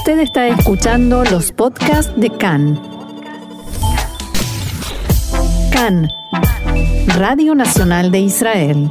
Usted 0.00 0.20
está 0.20 0.48
escuchando 0.48 1.24
los 1.24 1.52
podcasts 1.52 2.10
de 2.16 2.30
CAN. 2.30 2.80
CAN, 5.70 6.08
Radio 7.08 7.54
Nacional 7.54 8.10
de 8.10 8.20
Israel. 8.20 8.90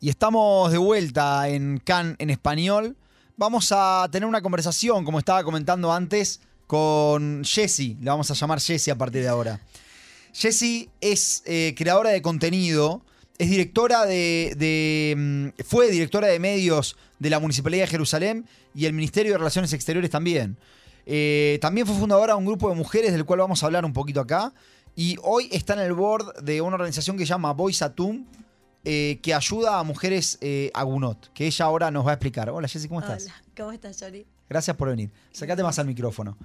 Y 0.00 0.08
estamos 0.08 0.72
de 0.72 0.78
vuelta 0.78 1.48
en 1.48 1.78
CAN 1.78 2.16
en 2.18 2.30
español. 2.30 2.96
Vamos 3.36 3.70
a 3.70 4.08
tener 4.10 4.28
una 4.28 4.42
conversación, 4.42 5.04
como 5.04 5.20
estaba 5.20 5.44
comentando 5.44 5.92
antes, 5.92 6.40
con 6.66 7.44
Jessie. 7.44 7.98
La 8.02 8.10
vamos 8.10 8.32
a 8.32 8.34
llamar 8.34 8.60
Jessie 8.60 8.92
a 8.92 8.98
partir 8.98 9.22
de 9.22 9.28
ahora. 9.28 9.60
Jessie 10.32 10.90
es 11.00 11.44
eh, 11.46 11.76
creadora 11.78 12.10
de 12.10 12.20
contenido, 12.20 13.04
es 13.38 13.48
directora 13.48 14.06
de, 14.06 15.14
mm, 15.16 15.62
fue 15.62 15.88
directora 15.88 16.26
de 16.26 16.40
medios 16.40 16.96
de 17.20 17.30
la 17.30 17.38
Municipalidad 17.38 17.84
de 17.84 17.90
Jerusalén 17.90 18.46
y 18.74 18.86
el 18.86 18.92
Ministerio 18.92 19.32
de 19.32 19.38
Relaciones 19.38 19.72
Exteriores 19.72 20.10
también. 20.10 20.56
Eh, 21.06 21.58
también 21.60 21.86
fue 21.86 21.96
fundadora 21.96 22.34
de 22.34 22.38
un 22.38 22.46
grupo 22.46 22.68
de 22.68 22.76
mujeres 22.76 23.12
del 23.12 23.24
cual 23.24 23.40
vamos 23.40 23.62
a 23.62 23.66
hablar 23.66 23.84
un 23.84 23.92
poquito 23.92 24.20
acá. 24.20 24.52
Y 24.96 25.16
hoy 25.22 25.48
está 25.52 25.74
en 25.74 25.80
el 25.80 25.92
board 25.92 26.42
de 26.42 26.60
una 26.60 26.74
organización 26.74 27.16
que 27.16 27.24
se 27.24 27.30
llama 27.30 27.52
Boys 27.52 27.82
Atum, 27.82 28.26
eh, 28.84 29.18
que 29.22 29.34
ayuda 29.34 29.78
a 29.78 29.82
mujeres 29.82 30.38
eh, 30.40 30.70
agunot, 30.74 31.32
que 31.32 31.46
ella 31.46 31.64
ahora 31.64 31.90
nos 31.90 32.06
va 32.06 32.10
a 32.10 32.14
explicar. 32.14 32.50
Hola 32.50 32.68
Jessy, 32.68 32.88
¿cómo 32.88 33.00
estás? 33.00 33.24
Hola, 33.24 33.34
¿cómo 33.56 33.72
estás, 33.72 34.00
Yori? 34.00 34.26
Gracias 34.48 34.76
por 34.76 34.88
venir. 34.88 35.10
Sacate 35.32 35.62
más 35.62 35.78
al 35.78 35.86
micrófono. 35.86 36.36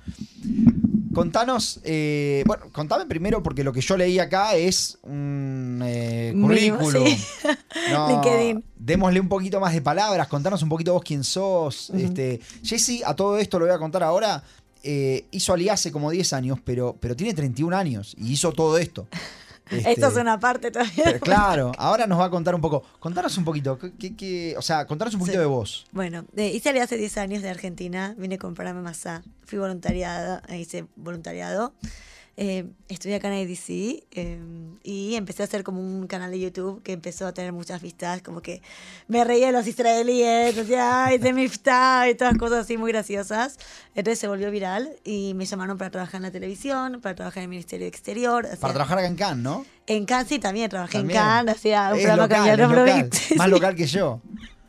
Contanos, 1.15 1.79
eh, 1.83 2.43
bueno, 2.45 2.65
contame 2.71 3.05
primero 3.05 3.41
porque 3.41 3.63
lo 3.63 3.73
que 3.73 3.81
yo 3.81 3.97
leí 3.97 4.19
acá 4.19 4.55
es 4.55 4.97
un 5.03 5.81
eh, 5.83 6.33
currículum. 6.39 7.07
sí. 7.07 7.25
LinkedIn. 8.09 8.63
Démosle 8.77 9.19
un 9.19 9.29
poquito 9.29 9.59
más 9.59 9.73
de 9.73 9.81
palabras, 9.81 10.27
contanos 10.27 10.61
un 10.61 10.69
poquito 10.69 10.93
vos 10.93 11.01
quién 11.03 11.23
sos. 11.23 11.89
este, 11.91 12.39
Jessy, 12.63 13.01
a 13.03 13.15
todo 13.15 13.37
esto 13.37 13.57
lo 13.57 13.65
voy 13.65 13.73
a 13.73 13.79
contar 13.79 14.03
ahora. 14.03 14.43
eh, 14.83 15.25
hizo 15.31 15.53
Ali 15.53 15.67
hace 15.69 15.91
como 15.91 16.11
10 16.11 16.33
años, 16.33 16.59
pero, 16.63 16.95
pero 16.99 17.15
tiene 17.15 17.33
31 17.33 17.75
años 17.75 18.15
y 18.19 18.33
hizo 18.33 18.51
todo 18.51 18.77
esto. 18.77 19.07
Este, 19.69 19.91
Esto 19.93 20.07
es 20.07 20.15
una 20.17 20.39
parte 20.39 20.69
todavía. 20.71 21.03
pero 21.05 21.19
claro, 21.19 21.71
ahora 21.77 22.05
nos 22.07 22.19
va 22.19 22.25
a 22.25 22.29
contar 22.29 22.53
un 22.53 22.61
poco. 22.61 22.83
Contanos 22.99 23.35
un 23.37 23.45
poquito, 23.45 23.79
¿qué, 23.79 23.91
qué- 23.93 24.15
qué- 24.15 24.55
o 24.57 24.61
sea, 24.61 24.85
contanos 24.85 25.13
un 25.15 25.21
poquito 25.21 25.37
Sí. 25.37 25.39
de 25.39 25.45
vos. 25.45 25.85
Bueno, 25.91 26.25
eh, 26.35 26.49
hice 26.53 26.69
Ali 26.69 26.79
hace 26.79 26.97
10 26.97 27.17
años 27.17 27.41
de 27.41 27.49
Argentina, 27.49 28.13
vine 28.17 28.35
a 28.35 28.37
comprarme 28.37 28.81
masa, 28.81 29.23
fui 29.45 29.57
voluntariada, 29.57 30.43
eh, 30.49 30.59
hice 30.59 30.85
voluntariado, 30.95 31.73
eh, 32.37 32.65
estudié 32.89 33.15
acá 33.15 33.33
en 33.33 33.45
ADC 33.47 33.69
eh, 33.69 34.39
y 34.83 35.15
empecé 35.15 35.43
a 35.43 35.45
hacer 35.45 35.63
como 35.63 35.79
un 35.79 36.05
canal 36.07 36.31
de 36.31 36.39
YouTube 36.39 36.83
que 36.83 36.91
empezó 36.91 37.27
a 37.27 37.33
tener 37.33 37.53
muchas 37.53 37.81
vistas, 37.81 38.21
como 38.21 38.41
que 38.41 38.61
me 39.07 39.23
reía 39.23 39.47
de 39.47 39.51
los 39.53 39.67
israelíes, 39.67 40.55
decía, 40.55 41.05
ay, 41.05 41.17
de 41.17 41.31
miftah 41.31 42.09
y 42.09 42.15
todas 42.15 42.37
cosas 42.37 42.65
así 42.65 42.77
muy 42.77 42.91
graciosas. 42.91 43.57
Entonces 43.95 44.19
se 44.19 44.27
volvió 44.27 44.51
viral 44.51 44.89
y 45.05 45.33
me 45.33 45.45
llamaron 45.45 45.77
para 45.77 45.91
trabajar 45.91 46.17
en 46.17 46.23
la 46.23 46.31
televisión, 46.31 46.99
para 47.01 47.15
trabajar 47.15 47.39
en 47.39 47.43
el 47.43 47.49
Ministerio 47.51 47.85
de 47.85 47.89
Exterior. 47.89 48.47
Para 48.59 48.73
trabajar 48.73 48.97
acá 48.99 49.07
en 49.07 49.15
Cannes, 49.15 49.43
¿no? 49.43 49.65
En 49.87 50.05
Cannes 50.05 50.27
sí, 50.27 50.39
también 50.39 50.69
trabajé 50.69 50.97
También. 50.97 51.17
en 51.19 51.25
Cannes, 51.25 51.55
hacía 51.55 51.89
un 51.93 51.99
Es 51.99 52.05
programa 52.05 52.27
local, 52.27 52.59
con. 52.59 52.69
Brovitz. 52.71 53.35
Más 53.37 53.49
local 53.55 53.75
que 53.75 53.85
yo. 53.87 54.19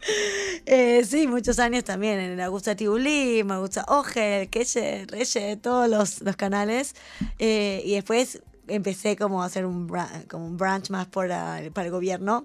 Eh, 0.68 1.04
sí, 1.04 1.28
muchos 1.28 1.60
años 1.60 1.84
también 1.84 2.18
en 2.18 2.40
Augusta 2.40 2.74
Tibulí, 2.74 3.44
me 3.44 3.56
gusta 3.58 3.84
Ogel, 3.86 4.48
Queche, 4.48 5.06
Reyes, 5.06 5.62
todos 5.62 5.88
los, 5.88 6.22
los 6.22 6.34
canales. 6.34 6.96
Eh, 7.38 7.82
y 7.84 7.94
después 7.94 8.42
empecé 8.66 9.16
como 9.16 9.42
a 9.42 9.46
hacer 9.46 9.64
un, 9.64 9.88
como 10.28 10.44
un 10.44 10.56
branch 10.56 10.90
más 10.90 11.06
por, 11.06 11.30
ah, 11.30 11.60
para 11.72 11.86
el 11.86 11.92
gobierno. 11.92 12.44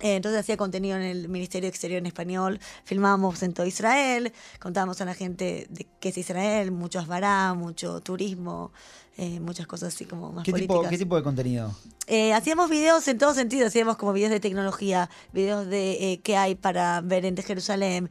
Eh, 0.00 0.14
entonces 0.14 0.40
hacía 0.40 0.56
contenido 0.56 0.96
en 0.96 1.02
el 1.02 1.28
Ministerio 1.28 1.66
de 1.66 1.70
Exterior 1.70 1.98
en 1.98 2.06
español, 2.06 2.60
filmábamos 2.84 3.42
en 3.42 3.52
todo 3.52 3.66
Israel, 3.66 4.32
contábamos 4.60 5.00
a 5.00 5.04
la 5.04 5.14
gente 5.14 5.66
de 5.70 5.88
qué 5.98 6.10
es 6.10 6.18
Israel, 6.18 6.70
mucho 6.70 7.00
asbará, 7.00 7.52
mucho 7.54 8.00
turismo, 8.00 8.72
eh, 9.18 9.40
muchas 9.40 9.66
cosas 9.66 9.92
así 9.94 10.04
como 10.06 10.32
más 10.32 10.44
¿Qué 10.44 10.52
tipo, 10.52 10.66
políticas. 10.68 10.90
¿Qué 10.90 10.98
tipo 10.98 11.16
de 11.16 11.22
contenido? 11.22 11.74
Eh, 12.06 12.32
hacíamos 12.32 12.70
videos 12.70 13.06
en 13.08 13.18
todo 13.18 13.34
sentido, 13.34 13.66
hacíamos 13.66 13.96
como 13.98 14.14
videos 14.14 14.30
de 14.30 14.40
tecnología, 14.40 15.10
videos 15.34 15.66
de 15.66 16.12
eh, 16.12 16.20
qué 16.22 16.36
hay 16.38 16.54
para 16.54 17.00
ver 17.02 17.26
en 17.26 17.36
Jerusalén, 17.36 18.08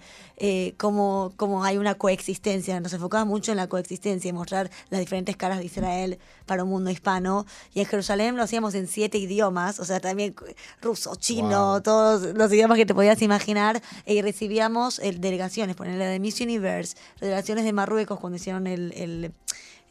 cómo, 0.77 1.33
cómo 1.35 1.63
hay 1.63 1.77
una 1.77 1.95
coexistencia. 1.95 2.79
Nos 2.79 2.93
enfocábamos 2.93 3.31
mucho 3.31 3.51
en 3.51 3.57
la 3.57 3.67
coexistencia 3.67 4.29
y 4.29 4.33
mostrar 4.33 4.69
las 4.89 4.99
diferentes 4.99 5.35
caras 5.35 5.57
de 5.59 5.65
Israel 5.65 6.19
para 6.45 6.63
un 6.63 6.69
mundo 6.69 6.91
hispano. 6.91 7.45
Y 7.73 7.79
en 7.79 7.85
Jerusalén 7.87 8.35
lo 8.37 8.43
hacíamos 8.43 8.75
en 8.75 8.87
siete 8.87 9.17
idiomas, 9.17 9.79
o 9.79 9.85
sea, 9.85 9.99
también 9.99 10.35
ruso, 10.81 11.15
chino, 11.15 11.71
Wow. 11.71 11.81
todos 11.81 12.35
los 12.35 12.51
idiomas 12.53 12.77
que 12.77 12.85
te 12.85 12.93
podías 12.93 13.21
imaginar. 13.21 13.81
Y 14.05 14.21
recibíamos 14.21 14.97
delegaciones, 14.97 15.75
ponerle 15.75 16.05
de 16.05 16.19
Miss 16.19 16.39
Universe, 16.41 16.95
delegaciones 17.19 17.63
de 17.65 17.73
Marruecos 17.73 18.19
cuando 18.19 18.35
hicieron 18.37 18.67
el- 18.67 18.93
el 18.95 19.31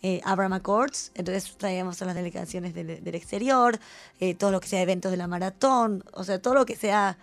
eh, 0.07 0.21
Abraham 0.25 0.53
Accords, 0.55 1.11
entonces 1.15 1.43
traíamos 1.57 2.01
a 2.03 2.05
las 2.05 2.15
delegaciones 2.15 2.71
del, 2.75 2.89
del 3.07 3.15
exterior, 3.15 3.79
eh, 4.21 4.35
todo 4.35 4.51
lo 4.53 4.61
que 4.61 4.69
sea 4.69 4.81
eventos 4.83 5.11
de 5.11 5.17
la 5.17 5.27
maratón, 5.27 6.05
o 6.13 6.23
sea, 6.23 6.37
todo 6.41 6.55
lo 6.55 6.65
que 6.65 6.77
sea 6.77 7.17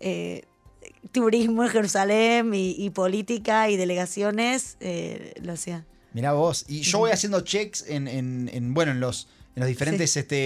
eh, 0.00 0.42
turismo 1.12 1.64
en 1.64 1.70
Jerusalén 1.76 2.54
y, 2.54 2.74
y 2.78 2.90
política 2.90 3.68
y 3.70 3.76
delegaciones, 3.76 4.76
eh, 4.80 5.32
lo 5.42 5.52
hacía. 5.54 5.84
Mirá 6.12 6.32
vos. 6.32 6.64
Y 6.68 6.82
yo 6.82 6.98
voy 6.98 7.10
haciendo 7.10 7.40
checks 7.40 7.84
en, 7.88 8.06
en- 8.06 8.50
en, 8.52 8.74
bueno, 8.74 8.92
en 8.92 9.00
los, 9.00 9.28
en 9.56 9.60
los 9.60 9.68
diferentes 9.68 10.16
este, 10.16 10.36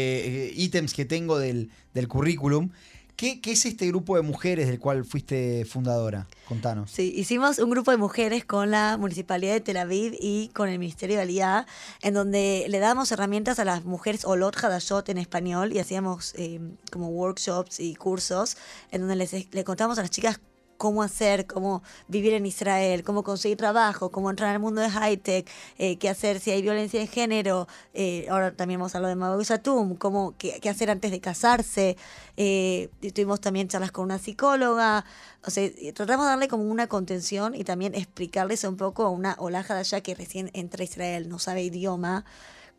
eh, 0.48 0.53
ítems 0.56 0.94
que 0.94 1.04
tengo 1.04 1.38
del, 1.38 1.70
del 1.94 2.06
currículum. 2.08 2.70
¿Qué, 3.16 3.41
qué 3.41 3.53
es 3.53 3.65
este 3.65 3.87
grupo 3.87 4.16
de 4.16 4.22
mujeres 4.22 4.69
del 4.69 4.78
cual 4.78 5.04
fuiste 5.06 5.65
fundadora? 5.65 6.27
Contanos. 6.47 6.91
Sí, 6.91 7.15
hicimos 7.16 7.59
un 7.59 7.71
grupo 7.71 7.91
de 7.91 7.97
mujeres 7.97 8.44
con 8.44 8.71
la 8.71 8.99
Municipalidad 8.99 9.54
de 9.54 9.60
Tel 9.60 9.78
Aviv 9.78 10.15
y 10.21 10.49
con 10.49 10.69
el 10.69 10.78
Ministerio 10.78 11.16
de 11.16 11.22
Aliyah, 11.22 11.66
en 12.03 12.12
donde 12.12 12.66
le 12.69 12.78
dábamos 12.78 13.10
herramientas 13.12 13.59
a 13.59 13.65
las 13.65 13.84
mujeres 13.87 14.26
Olot 14.26 14.55
Hadashot 14.62 15.09
en 15.09 15.16
español 15.16 15.72
y 15.72 15.78
hacíamos 15.78 16.34
eh, 16.37 16.60
como 16.93 17.09
workshops 17.09 17.81
y 17.81 17.94
cursos, 17.94 18.59
en 18.91 19.00
donde 19.00 19.16
les, 19.16 19.32
le 19.32 19.65
contamos 19.65 19.99
a 19.99 20.03
las 20.03 20.10
chicas 20.10 20.38
cómo 20.76 21.03
hacer, 21.03 21.47
cómo 21.47 21.82
vivir 22.09 22.34
en 22.34 22.47
Israel, 22.47 23.03
cómo 23.03 23.22
conseguir 23.22 23.56
trabajo, 23.56 24.10
cómo 24.10 24.31
entrar 24.31 24.50
al 24.50 24.60
mundo 24.60 24.81
de 24.81 24.91
high-tech, 24.91 25.48
eh, 25.78 25.97
qué 25.97 26.09
hacer 26.09 26.41
si 26.41 26.50
hay 26.50 26.62
violencia 26.62 27.00
de 27.00 27.06
género. 27.06 27.69
eh, 27.94 28.26
ahora 28.31 28.53
también 28.53 28.81
vamos 28.81 28.94
a 28.94 28.98
hablar 28.98 29.10
de 29.10 29.16
Mabou 29.16 29.44
Satum, 29.44 29.97
cómo, 29.97 30.34
qué, 30.38 30.60
hacer 30.69 30.91
antes 30.91 31.10
de 31.10 31.20
casarse. 31.20 31.97
eh, 32.37 32.88
tuvimos 33.14 33.41
también 33.41 33.69
charlas 33.69 33.92
con 33.92 34.04
una 34.04 34.19
psicóloga. 34.19 35.04
O 35.44 35.50
sea, 35.50 35.70
tratamos 35.94 36.26
de 36.26 36.31
darle 36.31 36.48
como 36.48 36.64
una 36.64 36.87
contención 36.88 37.54
y 37.54 37.64
también 37.64 37.94
explicarles 37.94 38.64
un 38.64 38.76
poco 38.76 39.04
a 39.04 39.10
una 39.10 39.37
olaja 39.38 39.75
de 39.75 39.81
allá 39.81 40.00
que 40.00 40.14
recién 40.14 40.50
entra 40.54 40.82
a 40.82 40.84
Israel, 40.84 41.28
no 41.28 41.38
sabe 41.38 41.62
idioma, 41.62 42.25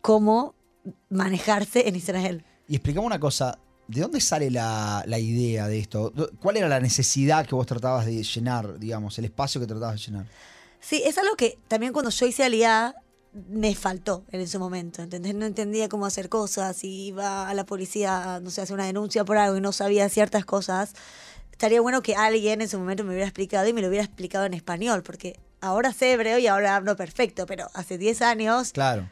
cómo 0.02 0.56
manejarse 1.10 1.88
en 1.88 1.96
Israel. 1.96 2.46
Y 2.68 2.76
explicame 2.76 3.06
una 3.06 3.20
cosa. 3.20 3.60
¿De 3.88 4.02
dónde 4.02 4.20
sale 4.20 4.52
la, 4.52 5.04
la 5.08 5.20
idea 5.20 5.68
de 5.68 5.80
esto? 5.80 6.14
¿Cuál 6.40 6.58
era 6.58 6.68
la 6.68 6.80
necesidad 6.80 7.46
que 7.46 7.56
vos 7.56 7.66
tratabas 7.66 8.06
de 8.06 8.22
llenar, 8.24 8.78
digamos, 8.80 9.18
el 9.20 9.26
espacio 9.26 9.62
que 9.62 9.68
tratabas 9.68 9.96
de 9.96 10.02
llenar? 10.12 10.26
Sí, 10.80 11.02
es 11.06 11.18
algo 11.18 11.36
que 11.36 11.58
también 11.68 11.94
cuando 11.94 12.12
yo 12.12 12.26
hice 12.26 12.44
Aliá 12.44 12.96
me 13.50 13.76
faltó 13.76 14.26
en 14.32 14.42
ese 14.42 14.58
momento, 14.58 15.02
¿entendés? 15.02 15.36
No 15.36 15.46
entendía 15.46 15.90
cómo 15.90 16.06
hacer 16.06 16.30
cosas, 16.30 16.84
y 16.84 17.08
iba 17.08 17.48
a 17.48 17.54
la 17.54 17.66
policía, 17.66 18.40
no 18.42 18.50
sé, 18.50 18.62
a 18.62 18.64
hacer 18.64 18.74
una 18.74 18.86
denuncia 18.86 19.24
por 19.26 19.38
algo 19.38 19.58
y 19.58 19.62
no 19.62 19.72
sabía 19.72 20.10
ciertas 20.10 20.46
cosas. 20.46 20.94
Estaría 21.52 21.82
bueno 21.82 22.02
que 22.02 22.16
alguien 22.16 22.54
en 22.54 22.62
ese 22.62 22.78
momento 22.78 23.04
me 23.04 23.12
hubiera 23.12 23.26
explicado 23.28 23.68
y 23.68 23.74
me 23.74 23.82
lo 23.82 23.88
hubiera 23.88 24.06
explicado 24.06 24.46
en 24.46 24.54
español, 24.54 25.04
porque 25.04 25.40
ahora 25.62 25.94
sé 25.94 26.14
hebreo 26.14 26.38
y 26.40 26.48
ahora 26.48 26.76
hablo 26.76 26.96
perfecto, 26.96 27.46
pero 27.46 27.70
hace 27.74 27.98
10 27.98 28.22
años 28.22 28.72
Claro. 28.72 29.10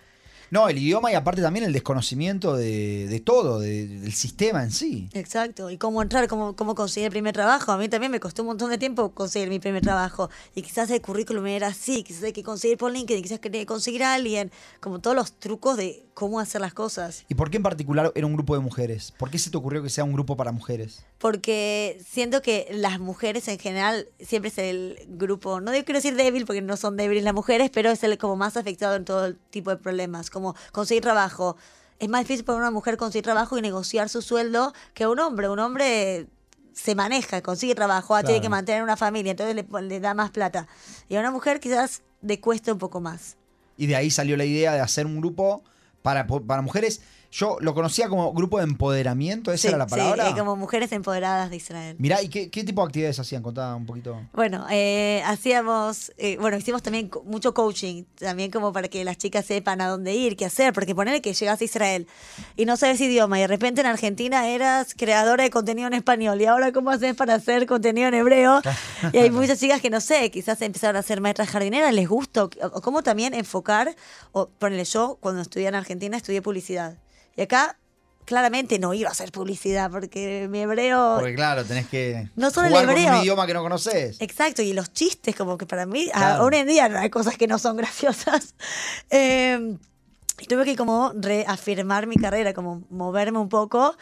No, 0.52 0.70
el 0.70 0.78
idioma 0.78 1.12
y 1.12 1.16
aparte 1.16 1.42
también 1.42 1.66
el 1.66 1.74
desconocimiento 1.74 2.56
de, 2.56 3.08
de 3.08 3.20
todo, 3.20 3.60
de- 3.60 3.88
del 3.88 4.14
sistema 4.14 4.64
en 4.64 4.72
sí. 4.72 5.10
Exacto, 5.14 5.70
y 5.70 5.78
cómo 5.78 6.02
entrar, 6.02 6.28
cómo, 6.28 6.56
cómo 6.56 6.76
conseguir 6.76 7.06
el 7.08 7.12
primer 7.12 7.34
trabajo. 7.34 7.72
A 7.72 7.78
mí 7.78 7.90
también 7.90 8.12
me 8.12 8.20
costó 8.20 8.44
un 8.44 8.48
montón 8.48 8.70
de 8.70 8.78
tiempo 8.78 9.12
conseguir 9.14 9.50
mi 9.50 9.60
primer 9.60 9.82
trabajo. 9.82 10.30
Y 10.56 10.62
quizás 10.62 10.90
el 10.92 11.02
currículum 11.02 11.46
era 11.48 11.68
así, 11.68 12.04
quizás 12.04 12.24
hay 12.24 12.34
que 12.34 12.44
conseguir 12.44 12.78
por 12.78 12.92
LinkedIn, 12.92 13.24
quizás 13.24 13.40
quería 13.40 13.62
que 13.62 13.66
conseguir 13.66 14.04
a 14.04 14.14
alguien, 14.14 14.52
como 14.80 15.00
todos 15.00 15.16
los 15.16 15.34
trucos 15.40 15.78
de 15.78 16.06
cómo 16.14 16.40
hacer 16.40 16.62
las 16.62 16.74
cosas. 16.74 17.26
¿Y 17.28 17.36
por 17.36 17.50
qué 17.52 17.58
en 17.58 17.64
particular 17.64 18.12
era 18.16 18.26
un 18.26 18.34
grupo 18.36 18.56
de 18.56 18.62
mujeres? 18.62 19.14
¿Por 19.18 19.30
qué 19.30 19.38
se 19.38 19.50
te 19.50 19.58
ocurrió 19.58 19.84
que 19.84 19.90
sea 19.90 20.04
un 20.06 20.14
grupo 20.14 20.38
para 20.38 20.52
mujeres? 20.54 21.04
Porque 21.18 22.00
siento 22.08 22.42
que 22.42 22.68
las 22.72 23.00
mujeres 23.00 23.48
en 23.50 23.60
general 23.60 24.08
siempre 24.20 24.50
es 24.50 24.58
el 24.58 24.98
grupo, 25.10 25.60
no 25.60 25.72
quiero 25.72 25.94
decir 25.96 26.16
débil 26.16 26.46
porque 26.46 26.62
no 26.62 26.78
son 26.78 26.96
débiles 26.96 27.24
las 27.24 27.34
mujeres, 27.34 27.70
pero 27.74 27.92
es 27.92 28.02
el 28.04 28.18
como 28.18 28.36
más 28.38 28.56
afectado 28.56 28.96
en 28.96 29.04
todo 29.04 29.34
tipo 29.50 29.72
de 29.72 29.78
problemas, 29.78 30.30
como 30.36 30.54
conseguir 30.72 31.02
trabajo. 31.02 31.56
Es 31.98 32.10
más 32.10 32.22
difícil 32.22 32.44
para 32.44 32.60
una 32.60 32.72
mujer 32.72 32.98
conseguir 32.98 33.24
trabajo 33.24 33.58
y 33.58 33.62
negociar 33.62 34.10
su 34.10 34.22
sueldo 34.22 34.74
que 34.94 35.08
un 35.08 35.18
hombre. 35.20 35.48
Un 35.50 35.60
hombre 35.60 36.28
se 36.74 36.94
maneja, 36.94 37.42
consigue 37.42 37.74
trabajo, 37.74 38.16
ah, 38.16 38.24
tiene 38.24 38.42
que 38.42 38.50
mantener 38.50 38.84
una 38.84 38.98
familia, 38.98 39.32
entonces 39.32 39.56
le, 39.56 39.82
le 39.82 40.00
da 40.02 40.14
más 40.14 40.30
plata. 40.30 40.68
Y 41.08 41.16
a 41.16 41.22
una 41.22 41.32
mujer 41.32 41.62
quizás 41.62 42.02
le 42.22 42.42
cuesta 42.42 42.74
un 42.74 42.80
poco 42.80 43.00
más. 43.00 43.38
Y 43.78 43.88
de 43.88 43.96
ahí 43.96 44.12
salió 44.12 44.36
la 44.36 44.44
idea 44.44 44.74
de 44.74 44.82
hacer 44.82 45.06
un 45.06 45.18
grupo 45.22 45.64
para, 46.02 46.28
para 46.28 46.62
mujeres. 46.62 47.02
Yo 47.38 47.58
lo 47.60 47.74
conocía 47.74 48.08
como 48.08 48.32
grupo 48.32 48.60
de 48.60 48.64
empoderamiento, 48.64 49.52
esa 49.52 49.62
Sí, 49.64 49.68
era 49.68 49.78
la 49.78 49.90
sí, 49.90 49.92
palabra. 49.92 50.30
eh, 50.30 50.34
como 50.38 50.56
mujeres 50.56 50.90
empoderadas 50.94 51.50
de 51.50 51.58
Israel. 51.58 51.98
Mirá, 52.00 52.22
¿y 52.22 52.30
qué, 52.30 52.50
qué 52.50 52.64
tipo 52.64 52.82
de 52.82 52.86
actividades 52.88 53.20
hacían? 53.20 53.44
Contá 53.44 53.76
un 53.76 53.86
poquito. 53.86 54.22
Bueno, 54.32 54.66
eh, 54.72 55.22
hacíamos, 55.26 56.14
eh, 56.18 56.38
bueno, 56.40 56.56
hicimos 56.56 56.82
también 56.82 57.12
mucho 57.26 57.54
coaching, 57.54 58.04
también 58.18 58.52
como 58.52 58.72
para 58.72 58.88
que 58.88 59.04
las 59.04 59.18
chicas 59.18 59.46
sepan 59.46 59.82
a 59.82 59.90
dónde 59.90 60.14
ir, 60.16 60.38
qué 60.38 60.46
hacer, 60.46 60.72
porque 60.72 60.96
ponele 60.96 61.22
que 61.22 61.34
llegas 61.34 61.60
a 61.60 61.64
Israel 61.66 62.08
y 62.56 62.64
no 62.64 62.78
sabes 62.78 63.02
idioma 63.02 63.38
y 63.38 63.42
de 63.42 63.48
repente 63.48 63.82
en 63.82 63.88
Argentina 63.88 64.48
eras 64.48 64.94
creadora 64.96 65.44
de 65.44 65.50
contenido 65.50 65.88
en 65.88 65.94
español 65.94 66.42
y 66.42 66.46
ahora 66.46 66.72
cómo 66.72 66.90
haces 66.90 67.16
para 67.16 67.36
hacer 67.36 67.66
contenido 67.66 68.08
en 68.08 68.14
hebreo 68.14 68.62
y 69.12 69.18
hay 69.18 69.30
muchas 69.30 69.60
chicas 69.60 69.82
que 69.82 69.90
no 69.90 70.00
sé, 70.00 70.32
quizás 70.32 70.62
empezaron 70.62 70.96
a 70.96 71.02
ser 71.02 71.20
maestras 71.20 71.50
jardineras, 71.50 71.94
les 71.94 72.08
gusta, 72.08 72.46
o, 72.46 72.50
o 72.74 72.82
cómo 72.82 73.04
también 73.04 73.34
enfocar, 73.34 73.94
o 74.32 74.48
ponele 74.48 74.86
yo, 74.86 75.18
cuando 75.20 75.42
estudié 75.42 75.68
en 75.68 75.76
Argentina 75.76 76.16
estudié 76.16 76.42
publicidad 76.42 76.96
y 77.36 77.42
acá 77.42 77.78
claramente 78.26 78.80
no 78.80 78.94
iba 78.96 79.10
a 79.10 79.12
hacer 79.12 79.32
publicidad 79.32 79.92
porque 79.92 80.48
mi 80.50 80.60
hebreo... 80.62 81.18
Porque 81.20 81.36
claro, 81.36 81.64
tenés 81.64 81.88
que 81.88 82.28
No 82.36 82.50
solo 82.50 82.68
el 82.68 82.74
jugar 82.74 82.86
con 82.88 82.98
hebreo. 82.98 83.14
un 83.18 83.22
idioma 83.22 83.46
que 83.46 83.54
no 83.54 83.62
conoces. 83.62 84.18
Exacto, 84.20 84.64
y 84.64 84.74
los 84.74 84.92
chistes, 84.94 85.36
como 85.36 85.58
que 85.60 85.68
para 85.68 85.86
mí, 85.86 86.10
Claro. 86.12 86.42
aún 86.44 86.54
en 86.56 86.66
día 86.68 86.90
no 86.90 86.98
hay 86.98 87.12
cosas 87.12 87.38
que 87.38 87.46
no 87.48 87.60
son 87.60 87.78
graciosas. 87.78 88.56
Eh, 89.12 89.78
y 90.40 90.46
tuve 90.48 90.66
que 90.66 90.76
como 90.76 91.14
reafirmar 91.16 92.08
mi 92.08 92.16
carrera, 92.16 92.54
como 92.54 92.84
moverme 92.90 93.38
un 93.40 93.50
poco. 93.50 93.96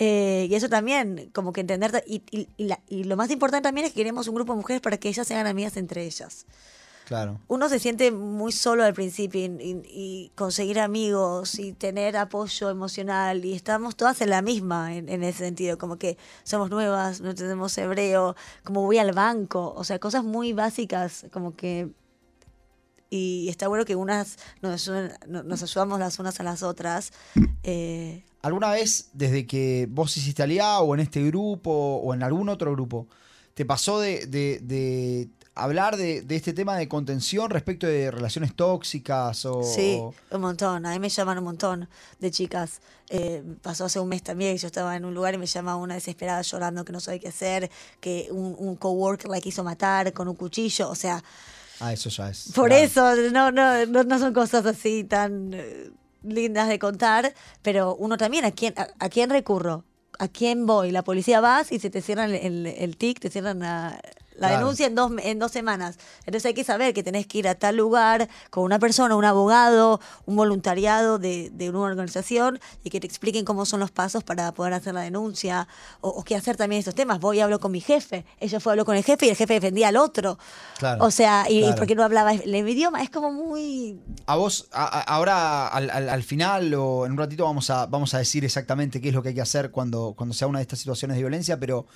eh, 0.00 0.46
y 0.50 0.54
eso 0.54 0.68
también, 0.68 1.30
como 1.32 1.52
que 1.52 1.60
entender. 1.62 2.04
Y, 2.06 2.22
y- 2.30 2.48
y 2.56 2.64
la- 2.66 2.78
y 2.88 3.02
lo 3.04 3.16
más 3.16 3.30
importante 3.30 3.62
también 3.66 3.86
es 3.86 3.92
que 3.92 3.98
queremos 4.00 4.28
un 4.28 4.34
grupo 4.36 4.52
de 4.52 4.56
mujeres 4.58 4.80
para 4.80 4.96
que 4.96 5.08
ellas 5.08 5.26
sean 5.26 5.46
amigas 5.46 5.76
entre 5.76 6.04
ellas. 6.04 6.46
Claro. 7.08 7.40
Uno 7.48 7.70
se 7.70 7.78
siente 7.78 8.10
muy 8.12 8.52
solo 8.52 8.84
al 8.84 8.92
principio 8.92 9.40
y, 9.40 9.44
y- 9.46 9.82
y 9.86 10.32
conseguir 10.34 10.78
amigos 10.78 11.58
y 11.58 11.72
tener 11.72 12.18
apoyo 12.18 12.68
emocional 12.68 13.46
y 13.46 13.54
estamos 13.54 13.96
todas 13.96 14.20
en 14.20 14.28
la 14.28 14.42
misma 14.42 14.94
en, 14.94 15.08
en 15.08 15.22
ese 15.22 15.38
sentido, 15.38 15.78
como 15.78 15.96
que 15.96 16.18
somos 16.44 16.68
nuevas, 16.68 17.22
no 17.22 17.34
tenemos 17.34 17.78
hebreo, 17.78 18.36
como 18.62 18.82
voy 18.82 18.98
al 18.98 19.12
banco, 19.12 19.72
o 19.74 19.84
sea, 19.84 19.98
cosas 19.98 20.22
muy 20.22 20.52
básicas, 20.52 21.24
como 21.32 21.56
que... 21.56 21.88
Y 23.08 23.48
está 23.48 23.68
bueno 23.68 23.86
que 23.86 23.96
unas 23.96 24.36
nos, 24.60 24.86
nos 25.26 25.62
ayudamos 25.62 25.98
las 25.98 26.18
unas 26.18 26.38
a 26.40 26.42
las 26.42 26.62
otras. 26.62 27.12
eh, 27.62 28.22
¿Alguna 28.42 28.70
vez, 28.70 29.08
desde 29.14 29.46
que 29.46 29.88
vos 29.90 30.14
hiciste 30.18 30.42
Aliá 30.42 30.80
o 30.80 30.92
en 30.94 31.00
este 31.00 31.22
grupo 31.24 31.70
o 31.70 32.12
en 32.12 32.22
algún 32.22 32.50
otro 32.50 32.70
grupo, 32.72 33.06
te 33.54 33.64
pasó 33.64 33.98
de, 33.98 34.26
de- 34.26 34.60
de 34.62 35.30
hablar 35.62 35.96
de, 35.96 36.22
de 36.22 36.36
este 36.36 36.52
tema 36.52 36.76
de 36.76 36.88
contención 36.88 37.50
respecto 37.50 37.86
de 37.86 38.10
relaciones 38.10 38.54
tóxicas 38.54 39.44
o... 39.44 39.62
Sí, 39.62 40.00
un 40.30 40.40
montón. 40.40 40.86
A 40.86 40.90
mí 40.92 40.98
me 40.98 41.08
llaman 41.08 41.38
un 41.38 41.44
montón 41.44 41.88
de 42.18 42.30
chicas. 42.30 42.80
Eh, 43.10 43.42
pasó 43.62 43.86
hace 43.86 43.98
un 44.00 44.08
mes 44.08 44.22
también 44.22 44.54
que 44.54 44.58
yo 44.62 44.66
estaba 44.66 44.94
en 44.96 45.04
un 45.04 45.14
lugar 45.14 45.34
y 45.34 45.38
me 45.38 45.46
llama 45.46 45.76
una 45.76 45.94
desesperada 45.94 46.42
llorando 46.42 46.84
que 46.84 46.92
no 46.92 47.00
sabe 47.00 47.20
qué 47.20 47.28
hacer, 47.28 47.70
que 48.00 48.28
un, 48.30 48.54
un 48.58 48.76
coworker 48.76 49.30
la 49.30 49.40
quiso 49.40 49.64
matar 49.64 50.12
con 50.12 50.28
un 50.28 50.34
cuchillo. 50.36 50.88
O 50.90 50.94
sea, 50.94 51.22
Ah, 51.80 51.92
eso 51.92 52.08
ya 52.10 52.28
es. 52.30 52.50
por 52.54 52.68
grave. 52.68 52.84
eso 52.84 53.14
no, 53.32 53.52
no, 53.52 53.86
no, 53.86 54.02
no 54.04 54.18
son 54.18 54.34
cosas 54.34 54.66
así 54.66 55.04
tan 55.04 55.52
eh, 55.54 55.90
lindas 56.24 56.68
de 56.68 56.78
contar, 56.78 57.32
pero 57.62 57.94
uno 57.94 58.16
también, 58.16 58.44
¿a 58.44 58.50
quién, 58.50 58.74
a, 58.76 58.88
a 58.98 59.08
quién 59.08 59.30
recurro? 59.30 59.84
¿A 60.18 60.26
quién 60.26 60.66
voy? 60.66 60.90
La 60.90 61.02
policía 61.04 61.40
vas 61.40 61.70
y 61.70 61.78
se 61.78 61.90
te 61.90 62.02
cierran 62.02 62.30
el, 62.34 62.36
el, 62.44 62.66
el 62.66 62.96
tic, 62.96 63.20
te 63.20 63.30
cierran 63.30 63.60
la, 63.60 64.00
la 64.38 64.48
Claro. 64.48 64.58
denuncia 64.60 64.86
en 64.86 64.94
dos, 64.94 65.12
en 65.22 65.38
dos 65.38 65.52
semanas. 65.52 65.98
Entonces 66.20 66.46
hay 66.46 66.54
que 66.54 66.64
saber 66.64 66.94
que 66.94 67.02
tenés 67.02 67.26
que 67.26 67.38
ir 67.38 67.48
a 67.48 67.54
tal 67.56 67.76
lugar 67.76 68.28
con 68.50 68.64
una 68.64 68.78
persona, 68.78 69.14
un 69.16 69.24
abogado, 69.24 70.00
un 70.26 70.36
voluntariado 70.36 71.18
de, 71.18 71.50
de 71.52 71.70
una 71.70 71.80
organización 71.80 72.60
y 72.84 72.90
que 72.90 73.00
te 73.00 73.06
expliquen 73.06 73.44
cómo 73.44 73.66
son 73.66 73.80
los 73.80 73.90
pasos 73.90 74.24
para 74.24 74.52
poder 74.52 74.72
hacer 74.74 74.94
la 74.94 75.02
denuncia 75.02 75.68
o, 76.00 76.08
o 76.10 76.24
qué 76.24 76.36
hacer 76.36 76.56
también 76.56 76.78
estos 76.80 76.94
temas. 76.94 77.20
Voy 77.20 77.38
y 77.38 77.40
hablo 77.40 77.60
con 77.60 77.72
mi 77.72 77.80
jefe. 77.80 78.24
Ella 78.40 78.60
fue, 78.60 78.72
habló 78.72 78.84
con 78.84 78.96
el 78.96 79.04
jefe 79.04 79.26
y 79.26 79.28
el 79.30 79.36
jefe 79.36 79.54
defendía 79.54 79.88
al 79.88 79.96
otro. 79.96 80.38
Claro, 80.78 81.04
O 81.04 81.10
sea, 81.10 81.46
y, 81.48 81.58
y 81.58 81.60
claro. 81.62 81.76
porque 81.76 81.94
no 81.94 82.04
hablaba 82.04 82.32
el 82.32 82.54
idioma, 82.68 83.02
es 83.02 83.10
como 83.10 83.32
muy... 83.32 84.00
A 84.26 84.36
vos, 84.36 84.68
a- 84.72 84.84
a- 84.84 85.02
ahora 85.02 85.66
al, 85.68 85.90
al- 85.90 86.08
al 86.08 86.22
final 86.22 86.72
o 86.74 87.06
en 87.06 87.12
un 87.12 87.18
ratito 87.18 87.44
vamos 87.44 87.70
a, 87.70 87.86
vamos 87.86 88.14
a 88.14 88.18
decir 88.18 88.44
exactamente 88.44 89.00
qué 89.00 89.08
es 89.08 89.14
lo 89.14 89.22
que 89.22 89.30
hay 89.30 89.34
que 89.34 89.40
hacer 89.40 89.70
cuando, 89.70 90.14
cuando 90.16 90.34
sea 90.34 90.46
una 90.48 90.58
de 90.58 90.62
estas 90.62 90.78
situaciones 90.78 91.16
de 91.16 91.22
violencia, 91.22 91.58
pero 91.58 91.86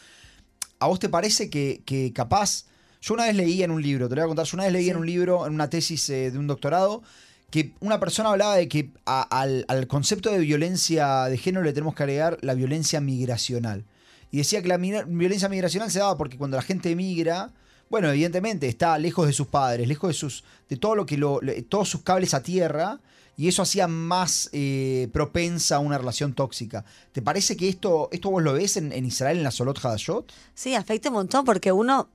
¿a 0.82 0.86
vos 0.86 0.98
te 0.98 1.08
parece 1.08 1.48
que, 1.50 1.82
que 1.84 2.12
capaz... 2.12 2.64
Yo 3.04 3.14
una 3.14 3.24
vez 3.24 3.34
leí 3.34 3.64
en 3.64 3.72
un 3.72 3.82
libro, 3.82 4.08
te 4.08 4.14
lo 4.14 4.20
voy 4.20 4.26
a 4.26 4.28
contar, 4.28 4.46
yo 4.46 4.54
una 4.56 4.62
vez 4.64 4.72
leí 4.72 4.88
en 4.88 4.96
un 4.96 5.04
libro, 5.06 5.44
en 5.48 5.54
una 5.54 5.68
tesis 5.68 6.08
eh, 6.08 6.30
de 6.30 6.38
un 6.38 6.46
doctorado, 6.46 7.02
que 7.50 7.72
una 7.80 7.98
persona 7.98 8.28
hablaba 8.30 8.54
de 8.54 8.68
que 8.68 8.90
a- 9.06 9.22
al, 9.22 9.64
al 9.66 9.88
concepto 9.88 10.30
de 10.30 10.38
violencia 10.38 11.24
de 11.24 11.36
género 11.36 11.64
le 11.64 11.72
tenemos 11.72 11.96
que 11.96 12.04
agregar 12.04 12.38
la 12.42 12.54
violencia 12.54 13.00
migracional. 13.00 13.84
Y 14.30 14.36
decía 14.38 14.62
que 14.62 14.68
la 14.68 14.76
violencia 14.78 15.48
migracional 15.48 15.90
se 15.90 15.98
daba 15.98 16.16
porque 16.16 16.38
cuando 16.38 16.56
la 16.56 16.62
gente 16.62 16.94
migra, 16.94 17.50
bueno, 17.90 18.08
evidentemente 18.08 18.68
está 18.68 18.96
lejos 18.98 19.26
de 19.26 19.32
sus 19.32 19.48
padres, 19.48 19.88
lejos 19.88 20.08
de 20.08 20.14
sus 20.14 20.44
de 20.68 20.76
todo 20.76 20.94
lo 20.94 21.04
que 21.04 21.16
lo, 21.18 21.40
le- 21.40 21.60
todos 21.62 21.88
sus 21.88 22.02
cables 22.02 22.34
a 22.34 22.42
tierra 22.44 23.00
y 23.36 23.48
eso 23.48 23.62
hacía 23.62 23.88
más 23.88 24.48
eh, 24.52 25.08
propensa 25.12 25.76
a 25.76 25.78
una 25.78 25.98
relación 25.98 26.34
tóxica. 26.34 26.84
¿Te 27.12 27.22
parece 27.22 27.56
que 27.56 27.68
esto 27.68 28.08
esto 28.12 28.30
vos 28.30 28.42
lo 28.42 28.52
ves 28.52 28.76
en, 28.76 28.92
en 28.92 29.06
Israel 29.06 29.38
en 29.38 29.44
la 29.44 29.50
Solot 29.50 29.78
Hadashot? 29.84 30.32
Sí, 30.54 30.74
afecta 30.74 31.08
un 31.08 31.14
montón 31.14 31.44
porque 31.44 31.72
uno 31.72 32.08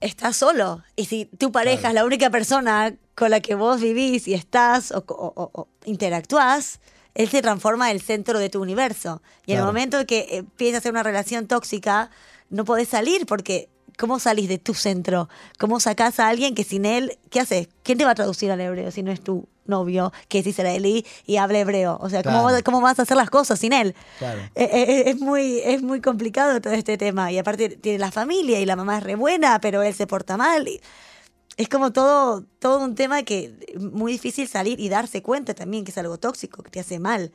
está 0.00 0.32
solo. 0.32 0.82
Y 0.96 1.06
si 1.06 1.24
tu 1.26 1.50
pareja 1.52 1.80
Claro. 1.80 1.88
es 1.88 1.94
la 1.94 2.04
única 2.04 2.30
persona 2.30 2.94
con 3.14 3.30
la 3.30 3.40
que 3.40 3.54
vos 3.54 3.80
vivís 3.80 4.28
y 4.28 4.34
estás 4.34 4.92
o, 4.92 5.04
o- 5.08 5.68
interactúas, 5.84 6.80
él 7.14 7.28
se 7.28 7.42
transforma 7.42 7.90
en 7.90 7.96
el 7.96 8.02
centro 8.02 8.38
de 8.38 8.48
tu 8.48 8.60
universo. 8.62 9.22
Y 9.46 9.52
en 9.52 9.58
el 9.58 9.64
momento 9.64 10.06
que 10.06 10.18
eh, 10.20 10.36
empieza 10.38 10.78
a 10.78 10.80
ser 10.80 10.92
una 10.92 11.02
relación 11.02 11.46
tóxica, 11.48 12.10
no 12.50 12.64
podés 12.64 12.88
salir 12.88 13.26
porque 13.26 13.68
¿cómo 13.98 14.20
salís 14.20 14.48
de 14.48 14.58
tu 14.58 14.74
centro? 14.74 15.28
¿Cómo 15.58 15.80
sacás 15.80 16.20
a 16.20 16.28
alguien 16.28 16.54
que 16.54 16.62
sin 16.62 16.84
él, 16.84 17.18
¿qué 17.30 17.40
haces? 17.40 17.68
¿Quién 17.82 17.98
te 17.98 18.04
va 18.04 18.12
a 18.12 18.14
traducir 18.14 18.52
al 18.52 18.60
hebreo 18.60 18.92
si 18.92 19.02
no 19.02 19.10
es 19.10 19.20
tu 19.20 19.48
novio 19.68 20.12
que 20.28 20.40
es 20.40 20.46
israelí 20.46 21.04
y 21.26 21.36
habla 21.36 21.58
hebreo? 21.60 21.98
O 22.00 22.08
sea, 22.10 22.22
¿cómo, 22.22 22.40
Claro. 22.40 22.54
vas- 22.54 22.62
¿cómo 22.62 22.80
vas 22.80 22.98
a 22.98 23.02
hacer 23.02 23.16
las 23.16 23.30
cosas 23.30 23.58
sin 23.58 23.72
él? 23.72 23.94
Claro. 24.18 24.40
Eh, 24.54 24.68
eh, 24.72 25.02
es 25.10 25.20
muy 25.20 25.58
es 25.64 25.82
muy 25.82 26.00
complicado 26.00 26.60
todo 26.60 26.72
este 26.72 26.96
tema 26.98 27.30
y 27.30 27.38
aparte 27.38 27.68
tiene 27.70 27.98
la 27.98 28.10
familia 28.10 28.58
y 28.60 28.66
la 28.66 28.76
mamá 28.76 28.98
es 28.98 29.04
re 29.04 29.14
buena 29.14 29.60
pero 29.60 29.82
él 29.82 29.94
se 29.94 30.06
porta 30.06 30.36
mal 30.36 30.66
y 30.66 30.80
es 31.56 31.68
como 31.68 31.92
todo 31.92 32.44
todo 32.58 32.84
un 32.84 32.94
tema 32.94 33.22
que 33.22 33.54
es 33.68 33.80
muy 33.80 34.12
difícil 34.12 34.48
salir 34.48 34.80
y 34.80 34.88
darse 34.88 35.22
cuenta 35.22 35.54
también 35.54 35.84
que 35.84 35.90
es 35.90 35.98
algo 35.98 36.18
tóxico 36.18 36.62
que 36.62 36.70
te 36.70 36.80
hace 36.80 36.98
mal 36.98 37.32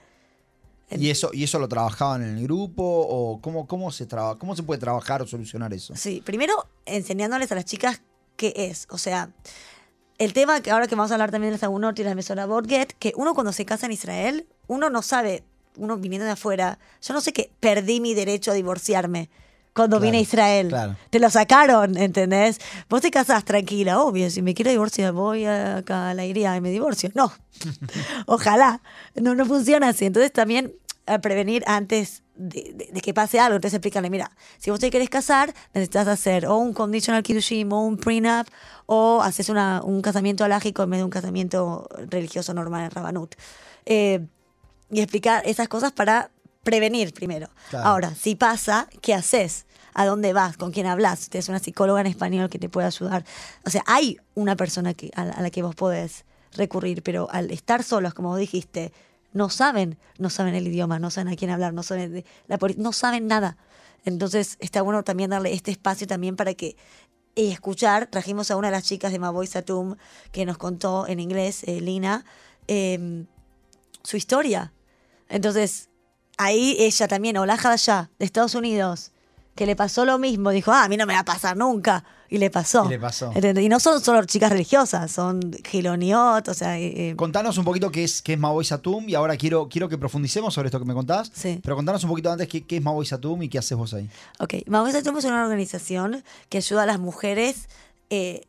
¿Y 0.95 1.09
eso, 1.09 1.31
¿Y 1.33 1.43
eso 1.45 1.57
lo 1.57 1.67
trabajaban 1.67 2.21
en 2.21 2.37
el 2.37 2.43
grupo? 2.43 2.83
¿O 2.83 3.41
cómo, 3.41 3.65
cómo, 3.65 3.91
se 3.91 4.05
traba, 4.05 4.37
cómo 4.37 4.55
se 4.55 4.61
puede 4.61 4.79
trabajar 4.79 5.23
o 5.23 5.27
solucionar 5.27 5.73
eso? 5.73 5.95
sí 5.95 6.21
primero 6.23 6.53
enseñándoles 6.85 7.51
a 7.51 7.55
las 7.55 7.65
chicas 7.65 8.01
qué 8.35 8.53
es 8.55 8.85
o 8.89 8.97
sea 8.97 9.29
el 10.23 10.33
tema 10.33 10.61
que 10.61 10.71
ahora 10.71 10.87
que 10.87 10.95
vamos 10.95 11.11
a 11.11 11.15
hablar 11.15 11.31
también 11.31 11.51
de 11.51 11.57
las 11.57 11.63
Agunot 11.63 11.97
y 11.99 12.03
las 12.03 12.15
Mesorabot 12.15 12.67
Get 12.67 12.93
que 12.99 13.13
uno 13.15 13.33
cuando 13.33 13.51
se 13.51 13.65
casa 13.65 13.85
en 13.85 13.91
Israel 13.91 14.47
uno 14.67 14.89
no 14.89 15.01
sabe 15.01 15.43
uno 15.77 15.97
viniendo 15.97 16.25
de 16.25 16.31
afuera 16.31 16.79
yo 17.01 17.13
no 17.13 17.21
sé 17.21 17.33
que 17.33 17.51
perdí 17.59 17.99
mi 17.99 18.13
derecho 18.13 18.51
a 18.51 18.53
divorciarme 18.53 19.29
cuando 19.73 19.97
Claro, 19.97 20.05
vine 20.05 20.17
a 20.19 20.21
Israel 20.21 20.67
claro. 20.69 20.95
Te 21.09 21.19
lo 21.19 21.29
sacaron, 21.29 21.97
¿entendés? 21.97 22.59
Vos 22.89 23.01
te 23.01 23.09
casás 23.09 23.43
tranquila, 23.43 24.01
obvio, 24.01 24.29
si 24.29 24.41
me 24.41 24.53
quiero 24.53 24.69
divorciar, 24.69 25.13
voy 25.13 25.45
acá 25.45 26.09
a 26.11 26.13
la 26.13 26.25
iría 26.25 26.55
y 26.55 26.61
me 26.61 26.69
divorcio. 26.69 27.09
No, 27.15 27.33
ojalá, 28.27 28.81
no, 29.15 29.33
no 29.33 29.45
funciona 29.45 29.89
así. 29.89 30.05
Entonces 30.05 30.31
también 30.31 30.73
a 31.05 31.19
prevenir 31.19 31.63
antes 31.65 32.22
de, 32.35 32.73
de- 32.75 32.89
de 32.91 33.01
que 33.01 33.13
pase 33.13 33.39
algo. 33.39 33.55
Entonces 33.55 33.75
explícale, 33.77 34.09
mira, 34.09 34.31
si 34.57 34.71
vos 34.71 34.79
te 34.79 34.89
querés 34.89 35.09
casar, 35.09 35.53
necesitas 35.73 36.07
hacer 36.07 36.45
o 36.47 36.57
un 36.57 36.73
conditional 36.73 37.23
kiddushim 37.23 37.71
o 37.73 37.81
un 37.85 37.97
prenup 37.97 38.47
o 38.85 39.21
haces 39.21 39.49
una, 39.49 39.81
un 39.83 40.01
casamiento 40.01 40.43
alágico 40.43 40.83
en 40.83 40.89
vez 40.89 40.99
de 40.99 41.03
un 41.05 41.09
casamiento 41.09 41.87
religioso 42.09 42.53
normal 42.53 42.83
en 42.85 42.91
Rabanut. 42.91 43.35
Eh, 43.85 44.25
y 44.91 45.01
explicar 45.01 45.41
esas 45.45 45.67
cosas 45.67 45.91
para 45.91 46.29
prevenir 46.63 47.13
primero. 47.13 47.49
Claro. 47.69 47.87
Ahora, 47.87 48.15
si 48.15 48.35
pasa, 48.35 48.87
¿qué 49.01 49.13
haces? 49.13 49.65
¿A 49.95 50.05
dónde 50.05 50.33
vas? 50.33 50.55
¿Con 50.57 50.71
quién 50.71 50.85
hablas? 50.87 51.29
Tienes 51.29 51.49
una 51.49 51.59
psicóloga 51.59 52.01
en 52.01 52.07
español 52.07 52.49
que 52.49 52.57
te 52.59 52.69
puede 52.69 52.87
ayudar. 52.87 53.25
O 53.65 53.69
sea, 53.69 53.83
hay 53.85 54.17
una 54.35 54.55
persona 54.55 54.93
que, 54.93 55.11
a, 55.15 55.21
a 55.23 55.41
la 55.41 55.49
que 55.49 55.61
vos 55.61 55.75
podés 55.75 56.25
recurrir, 56.53 57.03
pero 57.03 57.27
al 57.31 57.51
estar 57.51 57.83
solos, 57.83 58.13
como 58.13 58.29
vos 58.29 58.39
dijiste, 58.39 58.91
no 59.33 59.49
saben, 59.49 59.97
no 60.17 60.29
saben 60.29 60.55
el 60.55 60.67
idioma, 60.67 60.99
no 60.99 61.09
saben 61.09 61.33
a 61.33 61.35
quién 61.35 61.51
hablar, 61.51 61.73
no 61.73 61.83
saben 61.83 62.13
de 62.13 62.25
la 62.47 62.57
no 62.77 62.93
saben 62.93 63.27
nada. 63.27 63.57
Entonces 64.05 64.57
está 64.59 64.81
bueno 64.81 65.03
también 65.03 65.29
darle 65.29 65.53
este 65.53 65.71
espacio 65.71 66.07
también 66.07 66.35
para 66.35 66.53
que 66.53 66.75
y 67.35 67.51
escuchar. 67.51 68.07
Trajimos 68.07 68.51
a 68.51 68.57
una 68.57 68.67
de 68.67 68.73
las 68.73 68.83
chicas 68.83 69.11
de 69.11 69.19
Maboy 69.19 69.47
Satum 69.47 69.95
que 70.31 70.45
nos 70.45 70.57
contó 70.57 71.07
en 71.07 71.19
inglés, 71.19 71.63
eh, 71.63 71.81
Lina, 71.81 72.25
eh, 72.67 73.25
su 74.03 74.17
historia. 74.17 74.71
Entonces, 75.29 75.89
ahí 76.37 76.75
ella 76.79 77.07
también, 77.07 77.37
hola 77.37 77.57
ya 77.75 78.11
de 78.19 78.25
Estados 78.25 78.55
Unidos, 78.55 79.12
que 79.55 79.65
le 79.65 79.75
pasó 79.75 80.03
lo 80.05 80.17
mismo, 80.17 80.49
dijo, 80.49 80.71
ah, 80.71 80.83
a 80.83 80.89
mí 80.89 80.97
no 80.97 81.05
me 81.05 81.13
va 81.13 81.19
a 81.19 81.25
pasar 81.25 81.55
nunca. 81.55 82.03
Y 82.29 82.39
le 82.39 82.49
pasó. 82.49 82.85
Y 82.85 82.89
le 82.89 82.99
pasó. 82.99 83.31
¿Entendés? 83.35 83.63
Y 83.63 83.69
no 83.69 83.79
son 83.79 84.01
solo 84.01 84.25
chicas 84.25 84.51
religiosas, 84.51 85.11
son 85.11 85.39
giloniot, 85.63 86.47
o 86.47 86.53
sea... 86.55 86.79
eh, 86.79 87.11
eh, 87.11 87.15
Contanos 87.15 87.59
un 87.59 87.65
poquito 87.65 87.91
qué 87.91 88.03
es, 88.03 88.23
qué 88.23 88.33
es 88.33 88.67
Satum 88.67 89.07
y 89.07 89.13
ahora 89.13 89.37
quiero, 89.37 89.69
quiero 89.69 89.87
que 89.87 89.99
profundicemos 89.99 90.53
sobre 90.53 90.69
esto 90.69 90.79
que 90.79 90.85
me 90.85 90.95
contás. 90.95 91.31
Sí. 91.33 91.59
Pero 91.61 91.75
contanos 91.75 92.03
un 92.03 92.09
poquito 92.09 92.31
antes 92.31 92.47
qué, 92.47 92.65
qué 92.65 92.77
es 92.77 92.81
Maboy 92.81 93.05
Satum 93.05 93.43
y 93.43 93.49
qué 93.49 93.59
haces 93.59 93.77
vos 93.77 93.93
ahí. 93.93 94.09
Ok, 94.39 94.55
Maois 94.65 94.95
Atum 94.95 95.17
es 95.17 95.25
una 95.25 95.43
organización 95.43 96.23
que 96.49 96.57
ayuda 96.57 96.83
a 96.83 96.85
las 96.87 96.99
mujeres, 96.99 97.69
eh, 98.09 98.47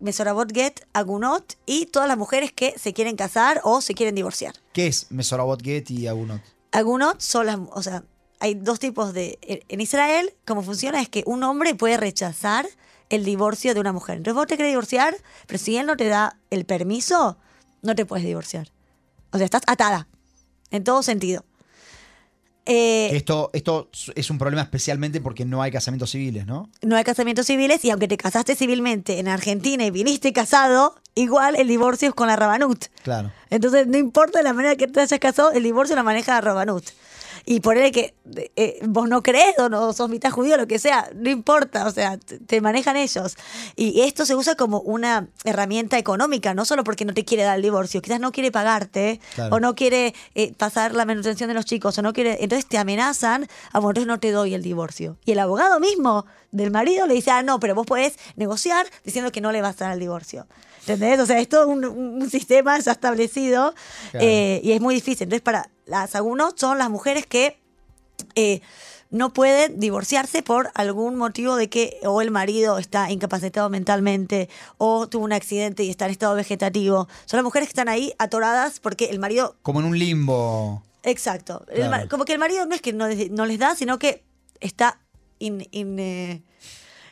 Mesorabot 0.00 0.52
Get, 0.52 0.80
Agunot 0.92 1.58
y 1.66 1.86
todas 1.86 2.08
las 2.08 2.18
mujeres 2.18 2.50
que 2.52 2.74
se 2.76 2.92
quieren 2.92 3.14
casar 3.14 3.60
o 3.62 3.80
se 3.80 3.94
quieren 3.94 4.16
divorciar. 4.16 4.54
¿Qué 4.72 4.88
es 4.88 5.12
Mesorabot 5.12 5.62
Get 5.62 5.90
y 5.90 6.08
Agunot? 6.08 6.40
Agunot 6.72 7.20
son 7.20 7.46
las, 7.46 7.58
o 7.72 7.82
sea, 7.82 8.02
hay 8.40 8.54
dos 8.54 8.78
tipos 8.78 9.12
de, 9.12 9.38
en 9.68 9.80
Israel, 9.80 10.32
cómo 10.46 10.62
funciona 10.62 11.00
es 11.00 11.08
que 11.08 11.22
un 11.26 11.42
hombre 11.44 11.74
puede 11.74 11.96
rechazar 11.96 12.66
el 13.10 13.24
divorcio 13.24 13.74
de 13.74 13.80
una 13.80 13.92
mujer. 13.92 14.16
Entonces 14.16 14.34
vos 14.34 14.46
te 14.46 14.56
querés 14.56 14.72
divorciar, 14.72 15.14
pero 15.46 15.58
si 15.58 15.76
él 15.76 15.86
no 15.86 15.96
te 15.96 16.08
da 16.08 16.38
el 16.50 16.64
permiso, 16.64 17.36
no 17.82 17.94
te 17.94 18.06
puedes 18.06 18.24
divorciar. 18.24 18.68
O 19.32 19.36
sea, 19.36 19.44
estás 19.44 19.62
atada, 19.66 20.08
en 20.70 20.84
todo 20.84 21.02
sentido. 21.02 21.44
Eh, 22.66 23.16
Esto, 23.16 23.50
esto 23.52 23.90
es 24.14 24.30
un 24.30 24.38
problema 24.38 24.62
especialmente 24.62 25.20
porque 25.20 25.44
no 25.44 25.60
hay 25.60 25.72
casamientos 25.72 26.10
civiles, 26.10 26.46
¿no? 26.46 26.68
no 26.82 26.94
hay 26.94 27.04
casamientos 27.04 27.46
civiles 27.46 27.84
y 27.84 27.90
aunque 27.90 28.06
te 28.06 28.16
casaste 28.16 28.54
civilmente 28.54 29.18
en 29.18 29.28
Argentina 29.28 29.84
y 29.84 29.90
viniste 29.90 30.32
casado, 30.32 30.94
igual 31.14 31.56
el 31.56 31.68
divorcio 31.68 32.10
es 32.10 32.14
con 32.14 32.28
la 32.28 32.36
Rabanut. 32.36 32.84
Claro. 33.02 33.32
Entonces, 33.48 33.86
no 33.86 33.98
importa 33.98 34.42
la 34.42 34.52
manera 34.52 34.76
que 34.76 34.86
te 34.86 35.00
hayas 35.00 35.18
casado, 35.18 35.50
el 35.52 35.62
divorcio 35.64 35.96
lo 35.96 36.04
maneja 36.04 36.34
la 36.34 36.40
Rabanut. 36.42 36.84
Y 37.46 37.60
por 37.60 37.76
él 37.76 37.90
que 37.92 38.14
eh, 38.56 38.78
vos 38.86 39.08
no 39.08 39.22
crees 39.22 39.58
o 39.58 39.68
no 39.68 39.92
sos 39.92 40.08
mitad 40.10 40.30
judío, 40.30 40.56
lo 40.56 40.66
que 40.66 40.78
sea, 40.78 41.10
no 41.14 41.30
importa, 41.30 41.86
o 41.86 41.90
sea, 41.90 42.16
te, 42.18 42.38
te 42.38 42.60
manejan 42.60 42.96
ellos. 42.96 43.36
Y 43.76 44.02
esto 44.02 44.24
se 44.26 44.34
usa 44.34 44.54
como 44.54 44.80
una 44.80 45.28
herramienta 45.44 45.98
económica, 45.98 46.54
no 46.54 46.64
solo 46.64 46.84
porque 46.84 47.04
no 47.04 47.14
te 47.14 47.24
quiere 47.24 47.42
dar 47.44 47.56
el 47.56 47.62
divorcio, 47.62 48.02
quizás 48.02 48.20
no 48.20 48.32
quiere 48.32 48.50
pagarte, 48.52 49.20
Claro. 49.34 49.56
o 49.56 49.60
no 49.60 49.74
quiere 49.74 50.14
eh, 50.34 50.52
pasar 50.56 50.94
la 50.94 51.04
manutención 51.04 51.48
de 51.48 51.54
los 51.54 51.64
chicos, 51.64 51.96
o 51.98 52.02
no 52.02 52.12
quiere, 52.12 52.38
entonces 52.42 52.66
te 52.66 52.78
amenazan, 52.78 53.46
ah, 53.72 53.78
bueno, 53.80 53.90
entonces 53.90 54.06
no 54.08 54.20
te 54.20 54.30
doy 54.30 54.54
el 54.54 54.62
divorcio. 54.62 55.16
Y 55.24 55.32
el 55.32 55.38
abogado 55.38 55.80
mismo 55.80 56.26
del 56.52 56.70
marido 56.70 57.06
le 57.06 57.14
dice, 57.14 57.30
ah, 57.30 57.42
no, 57.42 57.58
pero 57.60 57.74
vos 57.74 57.86
podés 57.86 58.14
negociar 58.36 58.86
diciendo 59.04 59.30
que 59.32 59.40
no 59.40 59.52
le 59.52 59.62
vas 59.62 59.80
a 59.80 59.86
dar 59.86 59.94
el 59.94 60.00
divorcio. 60.00 60.46
¿Entendés? 60.80 61.20
O 61.20 61.26
sea, 61.26 61.38
es 61.38 61.48
todo 61.48 61.68
un, 61.68 61.84
un- 61.84 62.22
un 62.22 62.30
sistema 62.30 62.78
ya 62.78 62.92
establecido 62.92 63.74
Claro. 64.10 64.26
eh, 64.26 64.60
y 64.64 64.72
es 64.72 64.80
muy 64.80 64.94
difícil. 64.94 65.24
Entonces, 65.24 65.42
para 65.42 65.68
las 65.90 66.14
agunos 66.14 66.54
son 66.56 66.78
las 66.78 66.88
mujeres 66.88 67.26
que 67.26 67.58
eh, 68.34 68.60
no 69.10 69.32
pueden 69.32 69.80
divorciarse 69.80 70.42
por 70.42 70.70
algún 70.74 71.16
motivo 71.16 71.56
de 71.56 71.68
que 71.68 71.98
o 72.04 72.20
el 72.22 72.30
marido 72.30 72.78
está 72.78 73.10
incapacitado 73.10 73.68
mentalmente 73.68 74.48
o 74.78 75.08
tuvo 75.08 75.24
un 75.24 75.32
accidente 75.32 75.82
y 75.82 75.90
está 75.90 76.04
en 76.04 76.12
estado 76.12 76.34
vegetativo. 76.36 77.08
Son 77.26 77.38
las 77.38 77.44
mujeres 77.44 77.66
que 77.68 77.72
están 77.72 77.88
ahí 77.88 78.14
atoradas 78.18 78.78
porque 78.78 79.06
el 79.06 79.18
marido 79.18 79.56
Como 79.62 79.80
en 79.80 79.86
un 79.86 79.98
limbo. 79.98 80.82
Exacto. 81.02 81.64
Claro. 81.74 82.08
como 82.08 82.24
que 82.24 82.34
el 82.34 82.38
marido 82.38 82.66
no 82.66 82.74
es 82.74 82.82
que 82.82 82.92
no, 82.92 83.08
les- 83.08 83.30
no 83.30 83.46
les 83.46 83.58
da, 83.58 83.74
sino 83.74 83.98
que 83.98 84.22
está 84.60 85.00
in- 85.40 85.66
in, 85.72 85.98
eh, 85.98 86.42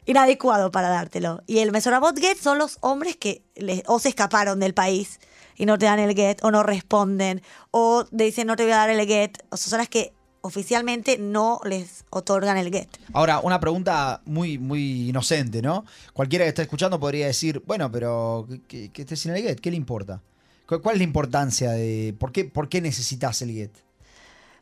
inadecuado 0.09 0.71
para 0.73 0.89
dártelo. 0.89 1.43
Y 1.47 1.59
el 1.59 1.71
Mesorabot 1.71 2.19
Get 2.19 2.39
son 2.39 2.59
los 2.59 2.79
hombres 2.81 3.17
que 3.17 3.43
les- 3.55 3.83
o 3.87 3.99
se 3.99 4.09
escaparon 4.09 4.59
del 4.59 4.73
país 4.75 5.21
y 5.57 5.67
no 5.67 5.77
te 5.79 5.85
dan 5.87 5.99
el 5.99 6.15
get, 6.15 6.43
o 6.43 6.51
no 6.51 6.63
responden, 6.63 7.43
o 7.71 8.05
te 8.05 8.25
dicen 8.25 8.47
no 8.47 8.57
te 8.57 8.63
voy 8.65 8.73
a 8.73 8.77
dar 8.77 8.91
el 8.91 9.07
get. 9.07 9.39
O 9.51 9.57
son 9.57 9.79
las 9.79 9.89
que 9.89 10.13
oficialmente 10.41 11.19
no 11.19 11.61
les 11.65 12.05
otorgan 12.11 12.57
el 12.57 12.73
get. 12.73 12.89
Ahora, 13.13 13.41
una 13.41 13.61
pregunta 13.61 14.23
muy, 14.25 14.57
muy 14.57 15.09
inocente, 15.11 15.61
¿no? 15.61 15.85
Cualquiera 16.15 16.45
que 16.45 16.49
esté 16.51 16.63
escuchando 16.63 16.99
podría 16.99 17.27
decir, 17.27 17.63
bueno, 17.67 17.91
pero 17.93 18.47
que, 18.67 18.91
que- 18.91 19.17
sin 19.17 19.33
el 19.33 19.43
get, 19.43 19.61
¿qué 19.61 19.71
le 19.71 19.77
importa? 19.77 20.23
¿Cu- 20.67 20.81
¿Cuál 20.81 20.95
es 20.95 20.99
la 21.01 21.05
importancia 21.05 21.73
de 21.73 22.15
por 22.19 22.33
qué, 22.33 22.45
por 22.47 22.69
qué 22.69 22.81
necesitas 22.81 23.43
el 23.43 23.51
get? 23.53 23.73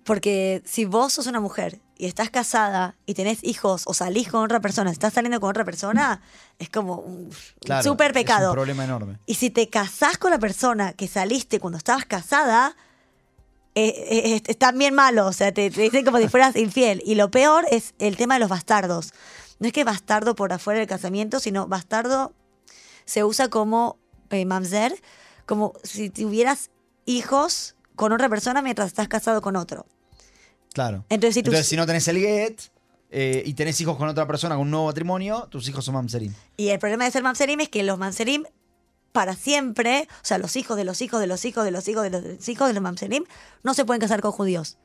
Porque 0.07 0.63
si 0.65 0.85
vos 0.85 1.13
sos 1.15 1.27
una 1.27 1.41
mujer 1.41 1.81
y 1.99 2.07
estás 2.07 2.31
casada 2.31 2.95
y 3.07 3.15
tenés 3.15 3.43
hijos 3.43 3.83
o 3.87 3.93
salís 3.93 4.29
con 4.29 4.43
otra 4.45 4.61
persona, 4.61 4.91
estás 4.91 5.13
saliendo 5.15 5.41
con 5.41 5.51
otra 5.51 5.65
persona, 5.65 6.21
es 6.61 6.71
como 6.71 6.95
un 6.99 7.31
Claro, 7.61 7.83
súper 7.83 8.09
Es 8.09 8.15
pecado. 8.15 8.51
un 8.51 8.55
problema 8.55 8.85
enorme. 8.85 9.19
Y 9.27 9.35
si 9.35 9.51
te 9.51 9.69
casás 9.69 10.17
con 10.17 10.31
la 10.31 10.39
persona 10.39 10.93
que 10.93 11.09
saliste 11.09 11.59
cuando 11.59 11.77
estabas 11.79 12.05
casada, 12.07 12.77
eh, 13.75 13.89
eh, 13.89 14.35
es, 14.37 14.43
es 14.47 14.57
también 14.59 14.95
malo. 14.95 15.27
O 15.27 15.33
sea, 15.33 15.53
te, 15.53 15.71
te 15.71 15.83
dicen 15.83 16.05
como 16.05 16.19
si 16.19 16.29
fueras 16.29 16.55
infiel. 16.55 17.03
Y 17.05 17.17
lo 17.17 17.31
peor 17.31 17.67
es 17.71 17.95
el 17.99 18.17
tema 18.17 18.35
de 18.35 18.41
los 18.41 18.49
bastardos. 18.49 19.13
No 19.59 19.67
es 19.67 19.73
que 19.73 19.83
bastardo 19.85 20.37
por 20.37 20.53
afuera 20.53 20.79
del 20.79 20.89
casamiento, 20.89 21.41
sino 21.41 21.67
bastardo 21.67 22.33
se 23.07 23.25
usa 23.25 23.49
como 23.49 23.99
eh, 24.31 24.45
mamzer, 24.45 24.95
como 25.47 25.73
si 25.83 26.11
tuvieras 26.11 26.71
hijos 27.07 27.75
con 27.97 28.13
otra 28.13 28.29
persona 28.29 28.63
mientras 28.63 28.87
estás 28.89 29.09
casado 29.09 29.41
con 29.43 29.57
otro. 29.57 29.87
Claro. 30.77 31.07
Entonces, 31.09 31.33
si 31.37 31.43
tú- 31.43 31.49
Entonces, 31.49 31.69
si 31.69 31.75
no 31.77 31.87
tenés 31.87 32.07
el 32.09 32.19
get 32.19 32.61
eh, 33.11 33.43
y 33.47 33.55
tenés 33.55 33.81
hijos 33.81 33.97
con 33.97 34.09
otra 34.09 34.27
persona, 34.27 34.57
con 34.57 34.65
un 34.65 34.71
nuevo 34.71 34.85
matrimonio, 34.89 35.49
tus 35.51 35.67
hijos 35.71 35.83
son 35.87 35.95
mamzerim. 35.95 36.35
Y 36.59 36.69
el 36.69 36.79
problema 36.79 37.05
de 37.05 37.11
ser 37.13 37.23
mamzerim 37.23 37.61
es 37.61 37.71
que 37.71 37.83
los 37.83 37.97
mamzerim 37.99 38.45
para 39.13 39.35
siempre, 39.35 40.07
o 40.11 40.25
sea, 40.27 40.37
los 40.37 40.55
hijos 40.57 40.77
de 40.77 40.85
los 40.85 41.01
hijos 41.01 41.19
de 41.19 41.27
los 41.27 41.43
hijos 41.47 41.65
de 41.65 41.71
los 41.71 41.89
hijos 41.89 42.03
de 42.03 42.11
los 42.11 42.47
hijos 42.51 42.69
de 42.69 42.75
los 42.75 42.83
mamzerim 42.83 43.25
no 43.63 43.73
se 43.73 43.87
pueden 43.87 44.03
casar 44.03 44.21
con 44.21 44.33
judíos. 44.33 44.77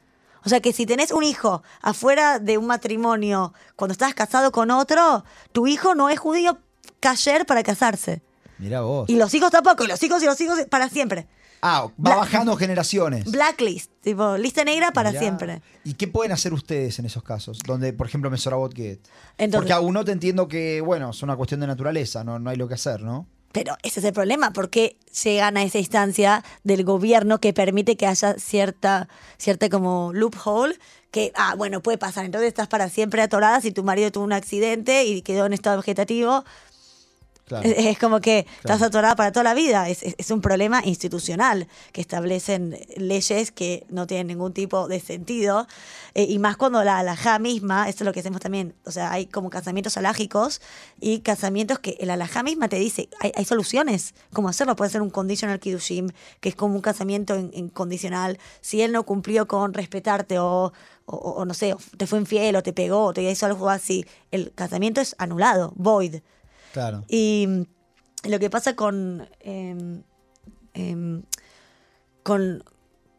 O 0.46 0.50
sea 0.50 0.62
que 0.62 0.72
si 0.72 0.86
tenés 0.86 1.12
un 1.12 1.24
hijo 1.24 1.62
afuera 1.82 2.40
de 2.40 2.58
un 2.58 2.68
matrimonio 2.68 3.54
cuando 3.76 3.92
estás 3.92 4.14
casado 4.14 4.54
con 4.54 4.72
otro, 4.72 5.26
tu 5.52 5.68
hijo 5.68 5.94
no 5.94 6.10
es 6.10 6.18
judío 6.20 6.58
kasher 7.02 7.46
para 7.46 7.64
casarse. 7.64 8.22
Mirá 8.60 8.80
vos. 8.80 9.10
Y 9.10 9.18
los 9.18 9.34
hijos 9.34 9.52
tampoco, 9.52 9.84
y 9.84 9.88
los 9.88 10.02
hijos 10.04 10.24
y 10.24 10.26
los 10.26 10.40
hijos 10.40 10.60
para 10.70 10.88
siempre. 10.88 11.28
Ah, 11.62 11.84
va 11.86 11.92
Bla- 11.98 12.16
bajando 12.16 12.56
generaciones. 12.56 13.26
Blacklist, 13.32 13.92
tipo 14.02 14.36
lista 14.38 14.64
negra 14.64 14.92
para 14.92 15.10
Mirá. 15.12 15.22
siempre. 15.22 15.62
¿Y 15.84 15.94
qué 15.94 16.08
pueden 16.08 16.32
hacer 16.32 16.54
ustedes 16.54 16.98
en 17.00 17.06
esos 17.06 17.22
casos? 17.24 17.60
Donde, 17.66 17.94
por 17.94 18.08
ejemplo, 18.08 18.30
Mesorabot 18.32 18.74
Get. 18.76 19.00
Entonces- 19.38 19.58
Porque 19.60 19.74
aún 19.74 19.94
no 19.94 20.04
te 20.04 20.12
entiendo 20.12 20.48
que, 20.48 20.82
bueno, 20.82 21.12
es 21.12 21.22
una 21.22 21.36
cuestión 21.36 21.60
de 21.62 21.68
naturaleza, 21.68 22.24
no, 22.24 22.40
no 22.40 22.50
hay 22.50 22.58
lo 22.58 22.68
que 22.68 22.74
hacer, 22.74 23.02
¿no? 23.04 23.28
Pero 23.52 23.76
ese 23.84 24.00
es 24.00 24.06
el 24.06 24.14
problema, 24.14 24.54
porque 24.54 24.98
llegan 25.24 25.58
a 25.58 25.64
esa 25.64 25.78
instancia 25.78 26.42
del 26.64 26.86
gobierno 26.86 27.40
que 27.40 27.52
permite 27.54 27.98
que 27.98 28.08
haya 28.08 28.36
cierta, 28.40 29.10
cierta 29.38 29.68
como 29.70 30.12
loophole 30.14 30.80
que, 31.12 31.34
ah, 31.36 31.56
bueno, 31.58 31.82
puede 31.82 31.98
pasar. 31.98 32.24
Entonces 32.24 32.48
estás 32.48 32.70
para 32.70 32.88
siempre 32.88 33.22
atorada 33.22 33.60
si 33.60 33.74
tu 33.74 33.84
marido 33.84 34.10
tuvo 34.10 34.24
un 34.24 34.32
accidente 34.32 35.04
y 35.04 35.22
quedó 35.22 35.46
en 35.46 35.52
estado 35.54 35.76
vegetativo. 35.78 36.46
Claro. 37.52 37.68
Es, 37.70 37.86
es 37.86 38.00
como 38.00 38.20
que 38.22 38.40
estás 38.40 38.78
Claro. 38.78 38.86
atorada 38.86 39.16
para 39.16 39.32
toda 39.32 39.44
la 39.44 39.54
vida. 39.54 39.90
Es, 39.90 40.04
es- 40.04 40.16
es 40.18 40.32
un 40.32 40.42
problema 40.42 40.82
institucional 40.86 41.68
que 41.92 42.02
establecen 42.02 42.78
leyes 42.98 43.52
que 43.52 43.86
no 43.90 44.08
tienen 44.08 44.28
ningún 44.28 44.54
tipo 44.54 44.88
de 44.88 45.00
sentido. 45.00 45.68
Eh, 46.14 46.24
y 46.30 46.40
más 46.40 46.58
cuando 46.58 46.84
la 46.84 47.00
alajá 47.00 47.40
misma, 47.40 47.90
esto 47.90 48.04
es 48.04 48.06
lo 48.06 48.14
que 48.14 48.20
hacemos 48.22 48.42
también, 48.42 48.74
o 48.86 48.92
sea, 48.92 49.12
hay 49.12 49.26
como 49.28 49.50
casamientos 49.50 49.98
alágicos 49.98 50.62
y 51.00 51.20
casamientos 51.20 51.80
que 51.80 51.98
el 52.00 52.10
alajá 52.10 52.44
misma 52.44 52.68
te 52.70 52.78
dice, 52.78 53.10
hay, 53.20 53.32
hay 53.36 53.46
soluciones, 53.46 54.14
cómo 54.34 54.50
hacerlo. 54.50 54.76
Puede 54.76 54.92
ser 54.92 55.02
un 55.02 55.10
conditional 55.10 55.60
kiddushim, 55.60 56.10
que 56.40 56.50
es 56.50 56.56
como 56.56 56.76
un 56.76 56.82
casamiento 56.82 57.38
in- 57.38 57.52
incondicional. 57.54 58.40
Si 58.62 58.82
él 58.82 58.92
no 58.92 59.04
cumplió 59.04 59.48
con 59.48 59.74
respetarte 59.74 60.40
o, 60.40 60.74
o, 61.06 61.16
o 61.16 61.46
no 61.46 61.54
sé, 61.54 61.76
te 61.98 62.08
fue 62.08 62.20
infiel 62.20 62.56
o 62.56 62.64
te 62.64 62.74
pegó 62.74 63.06
o 63.06 63.14
te 63.14 63.22
hizo 63.30 63.46
algo 63.46 63.70
así, 63.70 64.06
el 64.32 64.52
casamiento 64.54 65.02
es 65.02 65.16
anulado, 65.18 65.74
void. 65.76 66.16
Claro. 66.74 67.06
Y 67.08 67.46
mm, 67.48 68.30
lo 68.30 68.40
que 68.40 68.50
pasa 68.50 68.76
con, 68.76 69.28
em, 69.40 70.04
em, 70.74 71.24
con, 72.24 72.64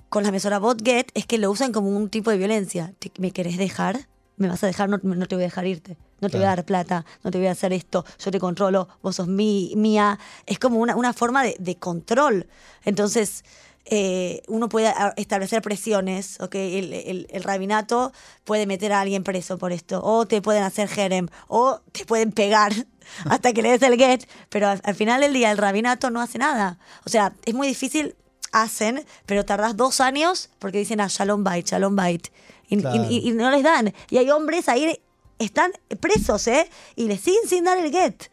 con 0.09 0.23
la 0.25 0.31
mesora 0.31 0.59
Botget 0.59 1.11
es 1.15 1.27
que 1.27 1.39
lo 1.39 1.51
usan 1.51 1.73
como 1.73 1.89
un 1.89 2.09
tipo 2.09 2.31
de 2.31 2.39
violencia. 2.39 2.95
¿Me 3.19 3.31
querés 3.31 3.59
dejar? 3.59 4.09
¿Me 4.37 4.49
vas 4.49 4.63
a 4.65 4.67
dejar? 4.67 4.89
No, 4.89 4.99
no 5.03 5.27
te 5.27 5.35
voy 5.35 5.45
a 5.45 5.47
dejar 5.47 5.67
irte. 5.67 5.97
No 6.21 6.29
te 6.29 6.37
voy 6.37 6.47
a 6.47 6.51
dar 6.51 6.65
plata, 6.65 7.05
no 7.25 7.33
te 7.33 7.39
voy 7.39 7.49
a 7.49 7.51
hacer 7.51 7.73
esto, 7.73 8.05
yo 8.21 8.31
te 8.31 8.39
controlo, 8.39 8.87
vos 9.03 9.17
sos 9.17 9.27
mi, 9.27 9.73
mía. 9.75 10.21
Es 10.47 10.61
como 10.61 10.79
una, 10.79 10.95
una 10.95 11.13
forma 11.13 11.43
de, 11.43 11.57
de 11.59 11.75
control. 11.75 12.47
Entonces, 12.85 13.45
eh, 13.85 14.43
uno 14.49 14.69
puede 14.69 14.89
a- 14.89 15.13
establecer 15.17 15.61
presiones, 15.63 16.41
¿ok? 16.41 16.55
El, 16.55 16.93
el- 16.93 17.27
el 17.31 17.43
rabinato 17.43 18.13
puede 18.45 18.67
meter 18.67 18.93
a 18.93 19.01
alguien 19.01 19.25
preso 19.25 19.59
por 19.59 19.73
esto, 19.73 20.01
o 20.05 20.27
te 20.27 20.41
pueden 20.41 20.63
hacer 20.63 20.89
jerem, 20.89 21.29
o 21.49 21.81
te 21.93 22.05
pueden 22.05 22.33
pegar 22.33 22.73
hasta 23.27 23.53
que 23.53 23.63
le 23.63 23.71
des 23.71 23.83
el 23.83 23.97
get, 23.99 24.29
pero 24.49 24.69
al, 24.69 24.81
al 24.85 24.95
final 24.95 25.21
del 25.21 25.33
día 25.33 25.51
el 25.51 25.59
rabinato 25.59 26.11
no 26.11 26.21
hace 26.21 26.39
nada. 26.39 26.79
O 27.05 27.11
sea, 27.11 27.33
es 27.45 27.55
muy 27.55 27.67
difícil, 27.67 28.15
hacen, 28.53 29.05
pero 29.27 29.45
tardás 29.45 29.77
dos 29.77 30.01
años 30.01 30.51
porque 30.59 30.79
dicen, 30.79 31.01
ah, 31.01 31.09
shalom 31.09 31.43
bait, 31.43 31.67
shalom 31.67 31.97
bait, 31.97 32.29
y, 32.69 32.77
y- 32.77 32.81
Claro. 32.81 33.07
y- 33.11 33.29
y 33.29 33.33
no 33.33 33.51
les 33.51 33.63
dan. 33.63 33.93
Y 34.11 34.19
hay 34.19 34.31
hombres 34.31 34.69
ahí, 34.69 35.01
están 35.39 35.73
presos, 36.01 36.47
¿eh? 36.47 36.69
Y 36.95 37.07
les 37.09 37.21
siguen 37.21 37.49
sin 37.49 37.65
dar 37.65 37.79
el 37.79 37.91
get. 37.91 38.31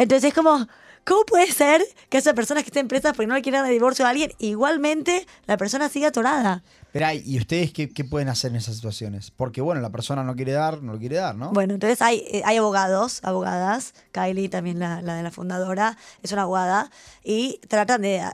Entonces 0.00 0.30
es 0.30 0.34
como, 0.34 0.66
¿cómo 1.04 1.24
puede 1.26 1.52
ser 1.52 1.82
que 2.08 2.16
esas 2.16 2.32
personas 2.32 2.62
que 2.64 2.68
estén 2.68 2.88
presas 2.88 3.12
porque 3.14 3.26
no 3.26 3.34
le 3.34 3.42
quieren 3.42 3.60
dar 3.60 3.70
divorcio 3.70 4.06
a 4.06 4.08
alguien, 4.08 4.32
igualmente 4.38 5.26
la 5.46 5.58
persona 5.58 5.90
sigue 5.90 6.06
atorada? 6.06 6.62
Pero, 6.90 7.06
¿y 7.12 7.38
ustedes 7.38 7.70
qué, 7.70 7.90
qué 7.90 8.04
pueden 8.04 8.30
hacer 8.30 8.50
en 8.50 8.56
esas 8.56 8.76
situaciones? 8.76 9.30
Porque, 9.30 9.60
bueno, 9.60 9.82
la 9.82 9.90
persona 9.90 10.24
no 10.24 10.34
quiere 10.34 10.52
dar, 10.52 10.82
no 10.82 10.94
lo 10.94 10.98
quiere 10.98 11.16
dar, 11.16 11.36
¿no? 11.36 11.52
Bueno, 11.52 11.74
entonces 11.74 12.00
hay, 12.00 12.24
eh, 12.30 12.40
hay 12.46 12.56
abogados, 12.56 13.20
abogadas, 13.24 13.92
Kylie 14.12 14.48
también 14.48 14.78
la, 14.78 15.02
la 15.02 15.16
de 15.16 15.22
la 15.22 15.30
fundadora, 15.30 15.98
es 16.22 16.32
una 16.32 16.42
abogada, 16.42 16.90
y 17.22 17.60
tratan 17.68 18.00
de 18.00 18.24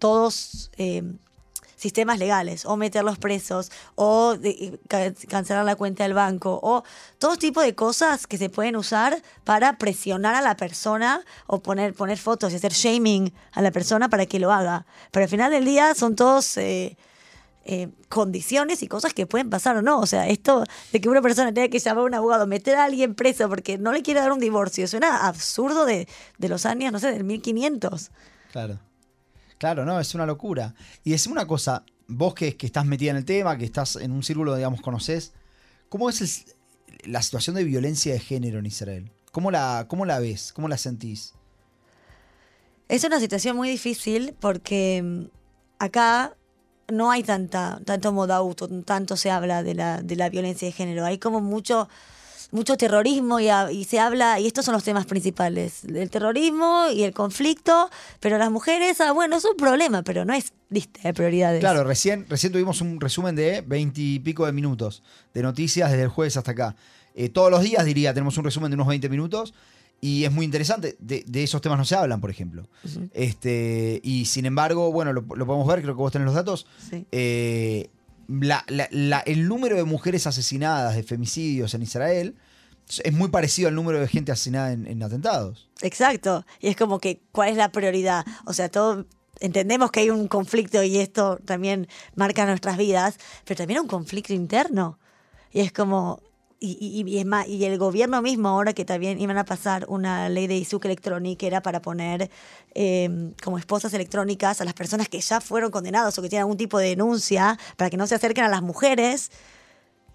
todos 0.00 0.72
eh, 0.76 1.04
sistemas 1.76 2.18
legales, 2.18 2.64
o 2.66 2.76
meterlos 2.76 3.18
presos, 3.18 3.70
o 3.94 4.36
de- 4.36 4.78
ca- 4.88 5.12
cancelar 5.28 5.64
la 5.64 5.76
cuenta 5.76 6.02
del 6.02 6.14
banco, 6.14 6.58
o 6.62 6.82
todo 7.18 7.36
tipo 7.36 7.60
de 7.60 7.74
cosas 7.74 8.26
que 8.26 8.38
se 8.38 8.48
pueden 8.50 8.76
usar 8.76 9.22
para 9.44 9.78
presionar 9.78 10.34
a 10.34 10.40
la 10.40 10.56
persona 10.56 11.22
o 11.46 11.62
poner, 11.62 11.94
poner 11.94 12.18
fotos 12.18 12.52
y 12.52 12.56
hacer 12.56 12.72
shaming 12.72 13.32
a 13.52 13.62
la 13.62 13.70
persona 13.70 14.08
para 14.08 14.26
que 14.26 14.38
lo 14.40 14.52
haga. 14.52 14.86
Pero 15.10 15.24
al 15.24 15.30
final 15.30 15.50
del 15.52 15.64
día 15.64 15.94
son 15.94 16.16
todos... 16.16 16.56
eh, 16.56 16.96
eh, 17.68 17.88
condiciones 18.08 18.84
y 18.84 18.86
cosas 18.86 19.12
que 19.12 19.26
pueden 19.26 19.50
pasar 19.50 19.76
o 19.76 19.82
no. 19.82 19.98
O 19.98 20.06
sea, 20.06 20.28
esto 20.28 20.62
de 20.92 21.00
que 21.00 21.08
una 21.08 21.20
persona 21.20 21.52
tenga 21.52 21.66
que 21.68 21.80
llamar 21.80 22.02
a 22.04 22.06
un 22.06 22.14
abogado, 22.14 22.46
meter 22.46 22.76
a 22.76 22.84
alguien 22.84 23.16
preso 23.16 23.48
porque 23.48 23.76
no 23.76 23.90
le 23.90 24.02
quiere 24.02 24.20
dar 24.20 24.30
un 24.30 24.38
divorcio, 24.38 24.86
suena 24.86 25.26
absurdo 25.26 25.84
de, 25.84 26.06
de 26.38 26.48
los 26.48 26.64
años, 26.64 26.92
no 26.92 27.00
sé, 27.00 27.10
del 27.10 27.24
1500. 27.24 28.12
Claro. 28.52 28.78
Claro, 29.58 29.84
no, 29.84 29.98
es 29.98 30.14
una 30.14 30.26
locura. 30.26 30.74
Y 31.04 31.10
decime 31.10 31.32
una 31.32 31.46
cosa, 31.46 31.84
vos 32.08 32.34
que, 32.34 32.56
que 32.56 32.66
estás 32.66 32.84
metida 32.84 33.10
en 33.10 33.16
el 33.16 33.24
tema, 33.24 33.56
que 33.56 33.64
estás 33.64 33.96
en 33.96 34.12
un 34.12 34.22
círculo, 34.22 34.54
digamos, 34.54 34.80
conocés, 34.80 35.32
¿cómo 35.88 36.10
es 36.10 36.54
la 37.04 37.22
situación 37.22 37.56
de 37.56 37.64
violencia 37.64 38.12
de 38.12 38.20
género 38.20 38.58
en 38.58 38.66
Israel? 38.66 39.10
¿Cómo 39.32 39.50
la, 39.50 39.86
¿Cómo 39.88 40.04
la 40.06 40.18
ves? 40.18 40.52
¿Cómo 40.52 40.68
la 40.68 40.78
sentís? 40.78 41.34
Es 42.88 43.04
una 43.04 43.20
situación 43.20 43.56
muy 43.56 43.68
difícil 43.68 44.34
porque 44.38 45.02
mm, 45.02 45.24
acá 45.78 46.36
no 46.88 47.10
hay 47.10 47.22
tanta, 47.22 47.80
tanto 47.84 48.12
modauto, 48.12 48.68
tanto 48.82 49.16
se 49.16 49.30
habla 49.30 49.62
de 49.62 49.74
la, 49.74 50.02
de 50.02 50.16
la 50.16 50.28
violencia 50.28 50.66
de 50.66 50.72
género. 50.72 51.04
Hay 51.04 51.18
como 51.18 51.40
mucho, 51.40 51.88
mucho 52.52 52.76
terrorismo 52.76 53.40
y, 53.40 53.48
a- 53.48 53.70
y 53.72 53.84
se 53.84 53.98
habla, 53.98 54.38
y 54.40 54.46
estos 54.46 54.64
son 54.64 54.74
los 54.74 54.84
temas 54.84 55.04
principales, 55.06 55.84
el 55.84 56.08
terrorismo 56.10 56.86
y 56.94 57.02
el 57.02 57.12
conflicto, 57.12 57.90
pero 58.20 58.38
las 58.38 58.50
mujeres, 58.50 59.00
ah, 59.00 59.12
bueno, 59.12 59.36
es 59.36 59.44
un 59.44 59.56
problema, 59.56 60.02
pero 60.02 60.24
no 60.24 60.32
es 60.32 60.52
lista 60.70 61.00
de 61.02 61.12
prioridades. 61.14 61.60
Claro, 61.60 61.84
recién, 61.84 62.26
recién 62.28 62.52
tuvimos 62.52 62.80
un 62.80 63.00
resumen 63.00 63.34
de 63.36 63.62
veintipico 63.66 64.46
de 64.46 64.52
minutos 64.52 65.02
de 65.34 65.42
noticias 65.42 65.90
desde 65.90 66.04
el 66.04 66.08
jueves 66.08 66.36
hasta 66.36 66.52
acá. 66.52 66.76
Eh, 67.14 67.28
todos 67.28 67.50
los 67.50 67.62
días, 67.62 67.84
diría, 67.84 68.12
tenemos 68.14 68.36
un 68.38 68.44
resumen 68.44 68.70
de 68.70 68.74
unos 68.74 68.86
20 68.88 69.08
minutos 69.08 69.54
y 70.00 70.24
es 70.24 70.30
muy 70.32 70.44
interesante. 70.44 70.96
De, 70.98 71.24
de 71.26 71.42
esos 71.42 71.60
temas 71.62 71.78
no 71.78 71.84
se 71.84 71.94
hablan, 71.96 72.20
por 72.20 72.30
ejemplo. 72.30 72.68
este, 73.14 74.00
y 74.04 74.26
sin 74.26 74.46
embargo, 74.46 74.92
bueno, 74.92 75.12
lo, 75.12 75.22
lo 75.22 75.46
podemos 75.46 75.66
ver, 75.66 75.82
creo 75.82 75.94
que 75.94 75.98
vos 75.98 76.12
tenés 76.12 76.26
los 76.26 76.34
datos. 76.34 76.66
Sí. 76.90 77.06
Eh, 77.12 77.88
la- 78.28 78.64
la- 78.68 78.88
la- 78.90 79.20
el 79.20 79.48
número 79.48 79.76
de 79.76 79.84
mujeres 79.84 80.26
asesinadas 80.26 80.94
de 80.96 81.02
femicidios 81.02 81.74
en 81.74 81.82
Israel 81.82 82.34
es 83.02 83.12
muy 83.12 83.28
parecido 83.28 83.68
al 83.68 83.74
número 83.74 84.00
de 84.00 84.06
gente 84.08 84.32
asesinada 84.32 84.72
en, 84.72 84.86
en 84.86 85.02
atentados. 85.02 85.68
Exacto. 85.82 86.44
Y 86.60 86.68
es 86.68 86.76
como 86.76 86.98
que, 87.00 87.20
¿cuál 87.32 87.50
es 87.50 87.56
la 87.56 87.70
prioridad? 87.72 88.24
O 88.44 88.52
sea, 88.52 88.68
todo. 88.68 89.06
Entendemos 89.40 89.90
que 89.90 90.00
hay 90.00 90.10
un 90.10 90.28
conflicto 90.28 90.82
y 90.82 90.96
esto 90.98 91.38
también 91.44 91.88
marca 92.14 92.46
nuestras 92.46 92.78
vidas, 92.78 93.18
pero 93.44 93.58
también 93.58 93.80
un 93.80 93.86
conflicto 93.88 94.32
interno. 94.32 94.98
Y 95.52 95.60
es 95.60 95.72
como. 95.72 96.20
Y, 96.58 96.78
y- 96.80 97.08
y 97.10 97.18
es 97.18 97.26
más, 97.26 97.46
y 97.46 97.64
el 97.66 97.76
gobierno 97.76 98.22
mismo, 98.22 98.48
ahora 98.48 98.72
que 98.72 98.84
también 98.86 99.20
iban 99.20 99.36
a 99.36 99.44
pasar 99.44 99.84
una 99.88 100.28
ley 100.30 100.46
de 100.46 100.56
ISUC 100.56 100.86
electrónica, 100.86 101.38
que 101.40 101.46
era 101.48 101.60
para 101.62 101.82
poner 101.82 102.30
eh, 102.74 103.32
como 103.42 103.58
esposas 103.58 103.92
electrónicas 103.92 104.60
a 104.60 104.64
las 104.64 104.72
personas 104.72 105.08
que 105.10 105.20
ya 105.20 105.40
fueron 105.42 105.70
condenadas 105.70 106.18
o 106.18 106.22
que 106.22 106.28
tienen 106.30 106.44
algún 106.44 106.56
tipo 106.56 106.78
de 106.78 106.88
denuncia, 106.88 107.58
para 107.76 107.90
que 107.90 107.96
no 107.98 108.06
se 108.06 108.14
acerquen 108.14 108.44
a 108.44 108.48
las 108.48 108.62
mujeres. 108.62 109.30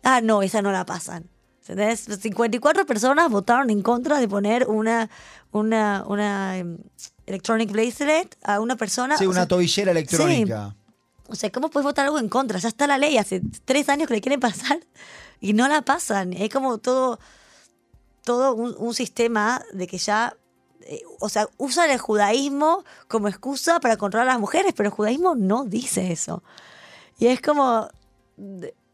Ah, 0.03 0.21
no, 0.21 0.41
esa 0.41 0.61
no 0.63 0.71
la 0.71 0.83
pasan. 0.85 1.29
¿Entendés? 1.61 2.07
54 2.19 2.87
personas 2.87 3.29
votaron 3.29 3.69
en 3.69 3.83
contra 3.83 4.19
de 4.19 4.27
poner 4.27 4.67
una, 4.67 5.09
una, 5.51 6.03
una 6.07 6.57
em, 6.57 6.79
electronic 7.27 7.71
bracelet 7.71 8.35
a 8.43 8.59
una 8.59 8.75
persona. 8.75 9.15
Sí, 9.15 9.25
una 9.27 9.41
sea, 9.41 9.47
tobillera 9.47 9.91
electrónica. 9.91 10.75
O 11.31 11.35
sea, 11.35 11.49
¿cómo 11.49 11.69
puedes 11.69 11.85
votar 11.85 12.05
algo 12.05 12.19
en 12.19 12.27
contra? 12.27 12.59
Ya 12.59 12.67
está 12.67 12.87
la 12.87 12.97
ley, 12.97 13.17
hace 13.17 13.41
tres 13.63 13.87
años 13.87 14.07
que 14.07 14.15
le 14.15 14.21
quieren 14.21 14.39
pasar 14.39 14.79
y 15.39 15.53
no 15.53 15.67
la 15.67 15.81
pasan. 15.81 16.33
Es 16.33 16.49
como 16.49 16.77
todo, 16.77 17.19
todo 18.23 18.53
un, 18.53 18.75
un 18.77 18.93
sistema 18.93 19.63
de 19.71 19.87
que 19.87 19.97
ya, 19.97 20.35
eh, 20.81 21.01
o 21.19 21.29
sea, 21.29 21.47
usan 21.57 21.89
el 21.89 21.99
judaísmo 21.99 22.83
como 23.07 23.29
excusa 23.29 23.79
para 23.79 23.95
controlar 23.95 24.27
a 24.27 24.33
las 24.33 24.41
mujeres, 24.41 24.73
pero 24.75 24.89
el 24.89 24.95
judaísmo 24.95 25.35
no 25.35 25.63
dice 25.63 26.11
eso. 26.11 26.43
Y 27.17 27.27
es 27.27 27.41
como, 27.41 27.87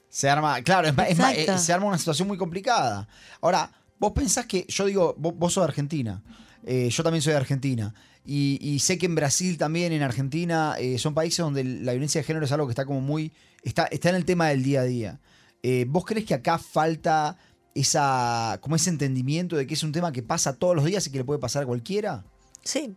Se 0.09 0.29
arma, 0.29 0.61
claro, 0.61 0.89
es 0.89 0.95
es 1.09 1.19
eh, 1.19 1.57
se 1.57 1.73
arma 1.73 1.87
una 1.87 1.97
situación 1.97 2.27
muy 2.27 2.37
complicada. 2.37 3.07
Ahora, 3.41 3.71
vos 3.97 4.11
pensás 4.11 4.45
que, 4.45 4.65
yo 4.67 4.85
digo, 4.85 5.15
vos, 5.17 5.33
vos 5.35 5.53
sos 5.53 5.63
de 5.63 5.69
Argentina, 5.69 6.21
eh, 6.63 6.89
yo 6.89 7.03
también 7.03 7.21
soy 7.21 7.31
de 7.31 7.37
Argentina, 7.37 7.93
y, 8.27 8.59
y 8.61 8.79
sé 8.79 8.97
que 8.97 9.05
en 9.07 9.15
Brasil 9.15 9.57
también, 9.57 9.91
en 9.93 10.03
Argentina, 10.03 10.75
eh, 10.77 10.97
son 10.99 11.13
países 11.13 11.39
donde 11.39 11.63
la 11.63 11.93
violencia 11.93 12.19
de 12.21 12.25
género 12.25 12.45
es 12.45 12.51
algo 12.51 12.67
que 12.67 12.71
está 12.71 12.85
como 12.85 13.01
muy, 13.01 13.31
está, 13.63 13.85
está 13.85 14.09
en 14.09 14.15
el 14.15 14.25
tema 14.25 14.49
del 14.49 14.61
día 14.63 14.81
a 14.81 14.83
día. 14.83 15.19
Eh, 15.63 15.85
¿Vos 15.87 16.05
crees 16.05 16.25
que 16.25 16.33
acá 16.35 16.57
falta 16.59 17.37
esa, 17.73 18.57
como 18.61 18.75
ese 18.75 18.89
entendimiento 18.89 19.55
de 19.55 19.65
que 19.67 19.73
es 19.75 19.83
un 19.83 19.91
tema 19.91 20.11
que 20.11 20.23
pasa 20.23 20.53
todos 20.53 20.75
los 20.75 20.85
días 20.85 21.05
y 21.07 21.11
que 21.11 21.19
le 21.19 21.23
puede 21.23 21.39
pasar 21.39 21.63
a 21.63 21.65
cualquiera? 21.65 22.25
Sí. 22.63 22.95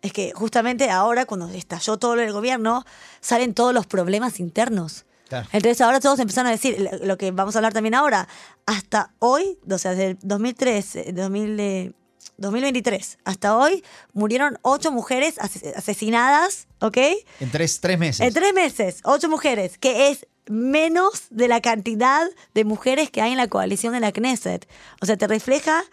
Es 0.00 0.12
que 0.12 0.32
justamente 0.34 0.90
ahora, 0.90 1.26
cuando 1.26 1.48
estalló 1.50 1.96
todo 1.96 2.16
del 2.16 2.32
gobierno, 2.32 2.84
salen 3.20 3.54
todos 3.54 3.72
los 3.74 3.86
problemas 3.86 4.40
internos. 4.40 5.04
Claro. 5.28 5.48
Entonces 5.52 5.80
ahora 5.80 6.00
todos 6.00 6.18
empezaron 6.18 6.48
a 6.48 6.50
decir, 6.52 6.88
lo- 7.02 7.16
que 7.16 7.30
vamos 7.30 7.54
a 7.54 7.58
hablar 7.58 7.72
también 7.72 7.94
ahora, 7.94 8.28
hasta 8.66 9.14
hoy, 9.18 9.58
o 9.70 9.78
sea, 9.78 9.92
desde 9.92 10.06
el 10.10 10.18
2003, 10.22 10.96
eh, 10.96 11.12
2000, 11.14 11.60
eh, 11.60 11.92
2023, 12.38 13.18
hasta 13.24 13.56
hoy, 13.56 13.82
murieron 14.12 14.58
ocho 14.62 14.90
mujeres 14.92 15.38
ase- 15.38 15.72
asesinadas, 15.76 16.66
¿ok? 16.80 16.98
En 17.40 17.50
tres, 17.50 17.80
tres 17.80 17.98
meses. 17.98 18.26
En 18.26 18.32
tres 18.34 18.52
meses, 18.54 19.00
ocho 19.04 19.28
mujeres, 19.28 19.78
que 19.78 20.08
es 20.10 20.26
menos 20.48 21.24
de 21.30 21.48
la 21.48 21.60
cantidad 21.60 22.26
de 22.54 22.64
mujeres 22.64 23.10
que 23.10 23.22
hay 23.22 23.32
en 23.32 23.36
la 23.38 23.48
coalición 23.48 23.92
de 23.92 24.00
la 24.00 24.12
Knesset. 24.12 24.68
O 25.00 25.06
sea, 25.06 25.16
te 25.16 25.26
refleja 25.28 25.84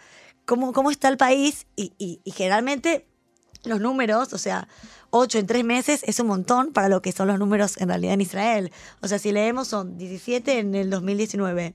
cómo, 0.44 0.72
cómo 0.72 0.90
está 0.90 1.08
el 1.08 1.16
país 1.16 1.66
y, 1.76 1.92
y- 1.98 2.20
y 2.24 2.32
generalmente 2.32 3.06
los 3.64 3.80
números, 3.80 4.32
o 4.32 4.38
sea, 4.38 4.66
ocho 5.10 5.38
en 5.38 5.46
tres 5.46 5.64
meses 5.64 6.02
es 6.06 6.18
un 6.18 6.26
montón 6.28 6.72
para 6.72 6.88
lo 6.88 7.02
que 7.02 7.12
son 7.12 7.28
los 7.28 7.38
números 7.38 7.76
en 7.78 7.88
realidad 7.88 8.14
en 8.14 8.22
Israel. 8.22 8.72
O 9.02 9.08
sea, 9.08 9.18
si 9.18 9.30
leemos 9.32 9.68
son 9.68 9.98
17 9.98 10.58
en 10.58 10.74
el 10.74 10.88
2019, 10.90 11.74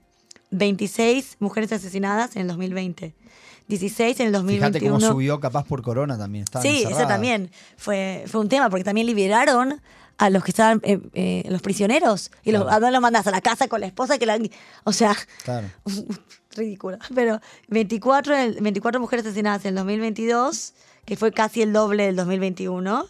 26 0.52 1.38
mujeres 1.40 1.72
asesinadas 1.72 2.36
en 2.36 2.44
el 2.44 2.48
2020, 2.50 3.16
16 3.68 4.20
en 4.20 4.28
el 4.28 4.32
2021. 4.34 4.80
Fíjate 4.80 4.90
cómo 4.92 5.14
subió 5.14 5.40
capaz 5.40 5.66
por 5.66 5.82
corona 5.82 6.18
también. 6.18 6.44
estaban 6.44 6.64
Sí, 6.64 6.70
eso 6.80 6.90
encerradas. 6.90 7.08
también 7.08 7.52
fue, 7.78 8.24
fue 8.28 8.42
un 8.42 8.50
tema, 8.50 8.70
porque 8.70 8.84
también 8.84 9.08
liberaron 9.08 9.82
a 10.18 10.30
los 10.30 10.44
que 10.44 10.52
estaban, 10.52 10.80
eh, 10.84 11.00
eh, 11.14 11.44
los 11.50 11.62
prisioneros, 11.62 12.32
y 12.44 12.52
los, 12.52 12.62
Claro. 12.62 12.76
a 12.78 12.80
dónde 12.80 12.92
los 12.94 13.02
mandas 13.02 13.28
a 13.28 13.32
la 13.32 13.42
casa 13.42 13.68
con 13.68 13.82
la 13.82 13.88
esposa 13.88 14.18
que 14.18 14.26
la... 14.26 14.40
O 14.86 14.94
sea, 14.94 15.16
Claro. 15.44 15.68
ridículo. 16.56 16.98
Pero 17.14 17.42
24, 17.68 18.34
en 18.36 18.40
el- 18.42 18.62
24 18.62 19.00
mujeres 19.02 19.26
asesinadas 19.26 19.66
en 19.66 19.70
el 19.70 19.76
2022, 19.76 20.74
que 21.06 21.18
fue 21.18 21.32
casi 21.32 21.62
el 21.62 21.74
doble 21.74 22.06
del 22.06 22.16
2021. 22.16 23.08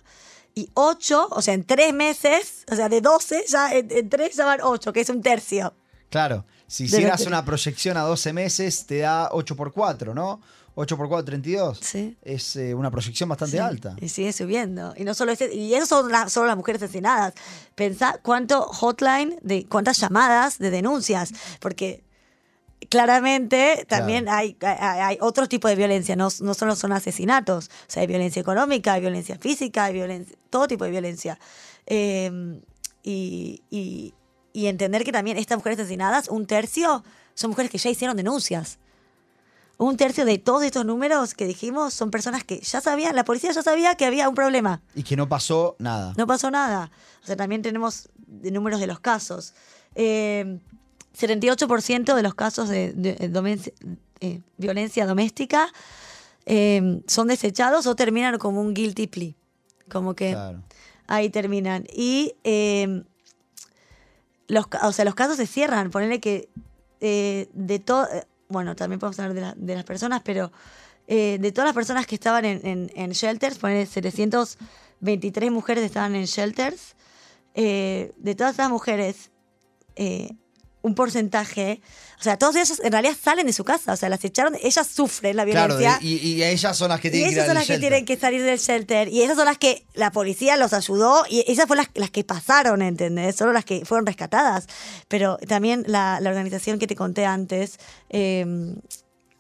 Y 0.56 0.70
8, 0.74 1.28
o 1.32 1.42
sea, 1.42 1.54
en 1.54 1.64
3 1.66 1.94
meses, 1.94 2.64
o 2.72 2.76
sea, 2.76 2.88
de 2.90 3.02
12, 3.02 3.44
ya 3.48 3.74
en, 3.74 3.88
en 3.92 4.10
3 4.10 4.36
ya 4.36 4.46
van 4.46 4.60
8, 4.64 4.94
que 4.94 5.02
es 5.02 5.10
un 5.10 5.22
tercio. 5.22 5.74
Claro, 6.10 6.46
si 6.68 6.86
hicieras 6.86 7.22
que- 7.22 7.28
una 7.28 7.44
proyección 7.46 7.98
a 7.98 8.02
12 8.02 8.34
meses, 8.34 8.86
te 8.86 9.00
da 9.00 9.30
8 9.32 9.56
por 9.56 9.72
4, 9.74 10.14
¿no? 10.14 10.42
8 10.78 10.98
por 10.98 11.08
4, 11.08 11.24
32. 11.26 11.80
Sí. 11.82 12.18
Es 12.22 12.56
eh, 12.58 12.74
una 12.76 12.92
proyección 12.92 13.30
bastante 13.30 13.56
Sí, 13.58 13.64
alta. 13.64 13.96
Y 14.02 14.10
sigue 14.10 14.34
subiendo. 14.34 14.94
Y 14.98 15.06
no 15.06 15.14
solo 15.14 15.32
ese, 15.32 15.54
y 15.56 15.74
eso 15.74 15.86
son 15.86 16.12
solo 16.30 16.48
las 16.48 16.58
mujeres 16.58 16.82
asesinadas. 16.84 17.34
Pensá 17.76 18.20
cuánto 18.22 18.62
hotline, 18.64 19.38
de 19.42 19.66
cuántas 19.68 19.98
llamadas 20.00 20.58
de 20.58 20.72
denuncias. 20.72 21.32
Porque 21.62 22.04
claramente 22.90 23.86
también 23.88 24.28
hay, 24.30 24.58
hay, 24.62 24.78
hay 25.00 25.18
otro 25.22 25.48
tipo 25.48 25.68
de 25.68 25.76
violencia, 25.76 26.16
no, 26.16 26.28
no 26.42 26.54
solo 26.54 26.76
son 26.76 26.92
asesinatos. 26.92 27.68
O 27.68 27.72
sea, 27.88 28.02
hay 28.02 28.08
violencia 28.08 28.42
económica, 28.42 28.94
hay 28.94 29.02
violencia 29.02 29.38
física, 29.40 29.86
hay 29.86 29.94
violencia, 29.94 30.36
todo 30.50 30.68
tipo 30.68 30.84
de 30.86 30.92
violencia. 30.92 31.40
Eh, 31.86 32.60
y, 33.04 33.62
y- 33.70 34.14
y 34.56 34.68
entender 34.68 35.04
que 35.04 35.12
también 35.12 35.38
estas 35.38 35.58
mujeres 35.58 35.80
asesinadas, 35.80 36.30
un 36.30 36.46
tercio, 36.48 37.04
son 37.34 37.50
mujeres 37.50 37.70
que 37.72 37.78
ya 37.78 37.90
hicieron 37.90 38.16
denuncias. 38.16 38.78
Un 39.78 39.98
tercio 39.98 40.24
de 40.24 40.38
todos 40.38 40.64
estos 40.64 40.86
números 40.86 41.34
que 41.34 41.46
dijimos 41.46 41.94
son 41.94 42.10
personas 42.10 42.46
que 42.46 42.62
ya 42.62 42.80
sabían, 42.80 43.14
la 43.16 43.26
policía 43.26 43.52
ya 43.52 43.62
sabía 43.62 43.96
que 43.96 44.06
había 44.06 44.30
un 44.30 44.36
problema. 44.36 44.82
Y 44.96 45.04
que 45.04 45.18
no 45.18 45.28
pasó 45.28 45.76
nada. 45.80 46.14
No 46.16 46.26
pasó 46.26 46.50
nada. 46.50 46.90
O 47.22 47.26
sea, 47.28 47.36
también 47.36 47.62
tenemos 47.62 48.08
de 48.28 48.52
números 48.52 48.80
de 48.80 48.88
los 48.88 49.02
casos. 49.02 49.54
Eh, 49.96 50.60
78% 51.20 52.16
de 52.16 52.24
los 52.24 52.36
casos 52.36 52.70
de, 52.70 52.94
de 52.94 53.18
domen- 53.32 53.74
eh, 54.22 54.42
violencia 54.58 55.06
doméstica 55.06 55.68
eh, 56.46 57.02
son 57.08 57.28
desechados 57.28 57.86
o 57.88 57.96
terminan 57.96 58.38
como 58.38 58.62
un 58.62 58.74
guilty 58.74 59.08
plea. 59.08 59.34
Como 59.90 60.16
que 60.16 60.32
Claro. 60.32 60.64
ahí 61.08 61.30
terminan. 61.30 61.86
Y 61.94 62.36
eh, 62.46 63.04
los, 64.48 64.66
o 64.84 64.92
sea, 64.92 65.06
los 65.06 65.16
casos 65.16 65.38
se 65.38 65.48
cierran. 65.48 65.90
Ponerle 65.92 66.20
que 66.20 66.50
eh, 67.02 67.50
de 67.54 67.80
todo. 67.80 68.08
Bueno, 68.48 68.76
también 68.76 69.00
podemos 69.00 69.20
hablar 69.20 69.34
de, 69.34 69.42
la- 69.42 69.54
de 69.58 69.76
las 69.76 69.84
personas, 69.86 70.22
pero 70.24 70.52
eh, 71.08 71.38
de 71.40 71.52
todas 71.52 71.68
las 71.68 71.74
personas 71.76 72.06
que 72.08 72.16
estaban 72.16 72.46
en, 72.46 72.62
en, 72.66 72.92
en 72.96 73.12
shelters, 73.12 73.58
ponerle 73.58 73.86
723 73.86 75.52
mujeres 75.52 75.84
estaban 75.84 76.16
en 76.16 76.26
shelters. 76.26 76.96
eh, 77.54 78.12
de 78.18 78.36
todas 78.36 78.54
esas 78.54 78.70
mujeres, 78.70 79.32
eh, 79.96 80.30
un 80.86 80.94
porcentaje. 80.94 81.82
O 82.20 82.24
sea, 82.24 82.38
todos 82.38 82.56
ellos 82.56 82.80
en 82.84 82.92
realidad 82.92 83.16
salen 83.22 83.48
de 83.48 83.54
su 83.54 83.64
casa. 83.64 83.94
O 83.94 83.96
sea, 83.98 84.08
las 84.08 84.24
echaron. 84.24 84.56
Ellas 84.62 84.88
sufren 84.88 85.36
la 85.36 85.46
Claro, 85.46 85.78
violencia. 85.78 86.00
de- 86.00 86.06
y, 86.08 86.16
y 86.36 86.44
ellas 86.44 86.78
son 86.78 86.90
las 86.90 87.00
que 87.02 87.08
Y 87.08 87.12
tienen 87.12 87.30
que 87.30 87.34
ir 87.34 87.38
esas 87.40 87.48
son 87.48 87.56
las 87.56 87.68
que 87.68 87.78
tienen 87.80 88.06
que 88.06 88.18
salir 88.18 88.44
del 88.44 88.60
shelter. 88.60 89.08
Y 89.10 89.22
esas 89.24 89.36
son 89.36 89.46
las 89.46 89.58
que 89.58 89.86
la 89.96 90.12
policía 90.12 90.58
los 90.58 90.74
ayudó. 90.74 91.26
Y 91.30 91.44
esas 91.52 91.66
fueron 91.68 91.86
las, 91.86 91.92
las 92.02 92.12
que 92.12 92.24
pasaron, 92.24 92.82
¿entendés? 92.82 93.36
Solo 93.36 93.52
las 93.52 93.66
que 93.66 93.84
fueron 93.84 94.06
rescatadas. 94.06 94.68
Pero 95.08 95.38
también 95.48 95.84
la, 95.88 96.20
la 96.22 96.30
organización 96.30 96.78
que 96.80 96.88
te 96.88 96.96
conté 96.96 97.26
antes, 97.26 97.80
eh, 98.10 98.46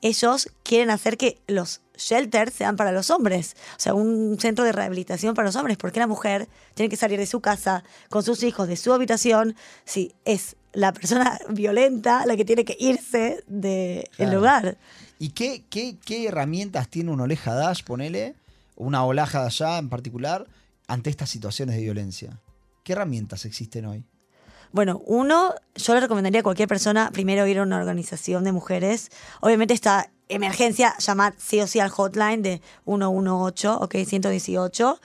ellos 0.01 0.49
quieren 0.63 0.89
hacer 0.91 1.17
que 1.17 1.39
los 1.47 1.81
shelters 1.97 2.53
sean 2.53 2.75
para 2.75 2.91
los 2.91 3.09
hombres. 3.09 3.55
O 3.77 3.79
sea, 3.79 3.93
un 3.93 4.37
centro 4.39 4.63
de 4.65 4.71
rehabilitación 4.71 5.33
para 5.33 5.47
los 5.47 5.55
hombres. 5.55 5.77
Porque 5.77 5.99
la 5.99 6.07
mujer 6.07 6.47
tiene 6.75 6.89
que 6.89 6.97
salir 6.97 7.17
de 7.19 7.25
su 7.25 7.39
casa 7.39 7.83
con 8.09 8.21
sus 8.23 8.43
hijos, 8.43 8.67
de 8.67 8.75
su 8.75 8.93
habitación, 8.93 9.55
si 9.85 10.13
es 10.25 10.55
la 10.75 10.93
persona 10.93 11.39
violenta 11.49 12.25
la 12.25 12.35
que 12.35 12.45
tiene 12.45 12.65
que 12.65 12.75
irse 12.79 13.43
del 13.47 14.07
Claro. 14.15 14.35
lugar. 14.37 14.77
¿Y 15.17 15.29
qué, 15.29 15.63
qué, 15.69 15.97
qué 16.05 16.27
herramientas 16.27 16.89
tiene 16.89 17.11
un 17.11 17.21
Oleja 17.21 17.53
Dash, 17.53 17.83
ponele, 17.83 18.35
una 18.75 19.03
Olaja 19.05 19.39
de 19.41 19.45
allá 19.47 19.77
en 19.77 19.89
particular, 19.89 20.45
ante 20.87 21.09
estas 21.09 21.29
situaciones 21.29 21.75
de 21.75 21.81
violencia? 21.81 22.39
¿Qué 22.83 22.93
herramientas 22.93 23.45
existen 23.45 23.85
hoy? 23.85 24.03
Bueno, 24.71 25.01
uno, 25.05 25.55
yo 25.75 25.93
le 25.93 26.01
recomendaría 26.01 26.41
a 26.41 26.43
cualquier 26.43 26.67
persona 26.67 27.09
primero 27.13 27.47
ir 27.47 27.59
a 27.59 27.63
una 27.63 27.77
organización 27.77 28.43
de 28.43 28.51
mujeres. 28.51 29.09
Obviamente 29.39 29.73
esta 29.73 30.11
emergencia, 30.27 30.95
llamar 30.99 31.33
sí 31.37 31.61
o 31.61 31.67
sí 31.67 31.79
al 31.79 31.89
hotline 31.89 32.41
de 32.41 32.61
118, 32.85 33.77
ok, 33.79 33.95
118. 34.05 34.99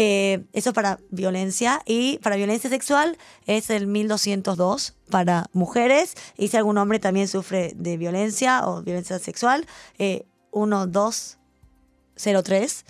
Eh, 0.00 0.44
eso 0.52 0.72
para 0.72 1.00
violencia. 1.10 1.82
Y 1.84 2.18
para 2.18 2.36
violencia 2.36 2.70
sexual 2.70 3.18
es 3.46 3.68
el 3.68 3.88
1202 3.88 4.94
para 5.10 5.46
mujeres. 5.52 6.14
Y 6.36 6.48
si 6.48 6.56
algún 6.56 6.78
hombre 6.78 7.00
también 7.00 7.26
sufre 7.28 7.72
de 7.74 7.96
violencia 7.96 8.66
o 8.68 8.80
violencia 8.82 9.18
sexual, 9.18 9.66
eh, 9.98 10.24
1203. 12.16 12.84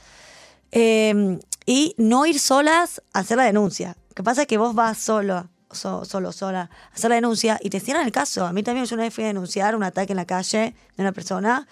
Eh, 0.72 1.38
y 1.66 1.94
no 1.98 2.26
ir 2.26 2.38
solas 2.40 3.02
a 3.12 3.20
hacer 3.20 3.36
la 3.38 3.44
denuncia. 3.44 3.96
Lo 4.10 4.14
que 4.14 4.22
pasa 4.22 4.42
es 4.42 4.46
que 4.48 4.58
vos 4.58 4.74
vas 4.74 4.98
solo, 4.98 5.48
so- 5.70 6.04
solo, 6.04 6.32
sola, 6.32 6.70
a 6.92 6.94
hacer 6.94 7.10
la 7.10 7.16
denuncia 7.16 7.58
y 7.62 7.70
te 7.70 7.80
cierran 7.80 8.04
el 8.06 8.12
caso. 8.12 8.46
A 8.46 8.52
mí 8.52 8.62
también 8.62 8.86
yo 8.86 8.94
una 8.94 9.04
vez 9.04 9.14
fui 9.14 9.24
a 9.24 9.28
denunciar 9.28 9.76
un 9.76 9.82
ataque 9.82 10.12
en 10.12 10.16
la 10.16 10.24
calle 10.26 10.74
de 10.96 11.02
una 11.02 11.12
persona 11.12 11.66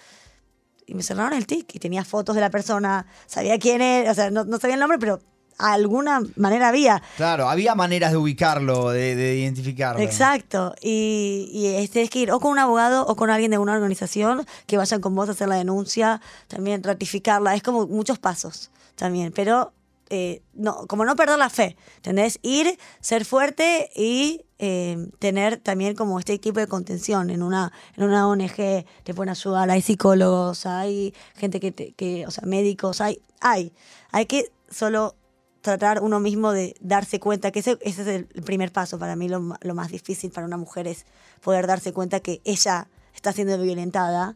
y 0.87 0.95
me 0.95 1.03
cerraron 1.03 1.33
el 1.33 1.45
tic 1.45 1.75
y 1.75 1.79
tenía 1.79 2.03
fotos 2.03 2.33
de 2.33 2.41
la 2.41 2.49
persona, 2.49 3.05
sabía 3.27 3.59
quién 3.59 3.81
era, 3.81 4.11
o 4.11 4.15
sea, 4.15 4.31
no, 4.31 4.43
no 4.45 4.57
sabía 4.57 4.73
el 4.75 4.79
nombre, 4.79 4.97
pero 4.97 5.19
alguna 5.59 6.21
manera 6.35 6.67
había. 6.69 7.01
Claro, 7.17 7.49
había 7.49 7.73
maneras 7.75 8.11
de 8.11 8.17
ubicarlo, 8.17 8.89
de, 8.89 9.15
de 9.15 9.37
identificarlo. 9.37 10.01
Exacto. 10.01 10.75
Y, 10.81 11.49
y 11.51 11.67
es- 11.67 11.89
que 12.09 12.19
ir 12.19 12.31
o 12.31 12.39
con 12.39 12.51
un 12.51 12.59
abogado 12.59 13.05
o 13.07 13.15
con 13.15 13.29
alguien 13.31 13.51
de 13.51 13.57
una 13.57 13.73
organización 13.73 14.45
que 14.67 14.77
vayan 14.77 15.01
con 15.01 15.15
vos 15.15 15.29
a 15.29 15.31
hacer 15.31 15.47
la 15.47 15.55
denuncia, 15.55 16.21
también 16.47 16.83
ratificarla. 16.83 17.55
Es 17.55 17.63
como 17.63 17.87
muchos 17.87 18.19
pasos 18.19 18.69
también. 18.95 19.31
Pero 19.35 19.73
eh, 20.09 20.41
no, 20.53 20.87
como 20.87 21.05
no 21.05 21.15
perder 21.15 21.37
la 21.37 21.49
fe, 21.49 21.75
¿entendés? 21.97 22.39
Ir, 22.41 22.77
ser 22.99 23.25
fuerte 23.25 23.89
y 23.95 24.45
eh, 24.59 25.09
tener 25.19 25.57
también 25.57 25.95
como 25.95 26.17
este 26.19 26.33
equipo 26.33 26.59
de 26.59 26.67
contención 26.67 27.29
en 27.29 27.43
una, 27.43 27.71
en 27.95 28.03
una 28.05 28.27
ONG, 28.27 28.55
te 29.03 29.13
pueden 29.13 29.29
ayudar, 29.29 29.69
hay 29.69 29.81
psicólogos, 29.81 30.65
hay 30.65 31.13
gente 31.35 31.59
que, 31.59 31.71
te- 31.71 31.91
que 31.93 32.25
o 32.25 32.31
sea, 32.31 32.43
médicos, 32.45 33.01
hay, 33.01 33.21
hay. 33.41 33.73
Hay 34.11 34.25
que 34.25 34.51
solo 34.69 35.15
tratar 35.61 36.01
uno 36.01 36.19
mismo 36.19 36.53
de 36.53 36.75
darse 36.79 37.19
cuenta, 37.19 37.51
que 37.51 37.59
ese, 37.59 37.77
ese 37.81 38.01
es 38.01 38.07
el 38.07 38.25
primer 38.43 38.71
paso 38.71 38.97
para 38.97 39.15
mí, 39.17 39.27
lo, 39.27 39.55
lo 39.59 39.75
más 39.75 39.91
difícil 39.91 40.31
para 40.31 40.47
una 40.47 40.57
mujer 40.57 40.87
es 40.87 41.05
poder 41.41 41.67
darse 41.67 41.91
cuenta 41.91 42.21
que 42.21 42.41
ella 42.45 42.87
está 43.13 43.33
siendo 43.33 43.57
violentada 43.61 44.35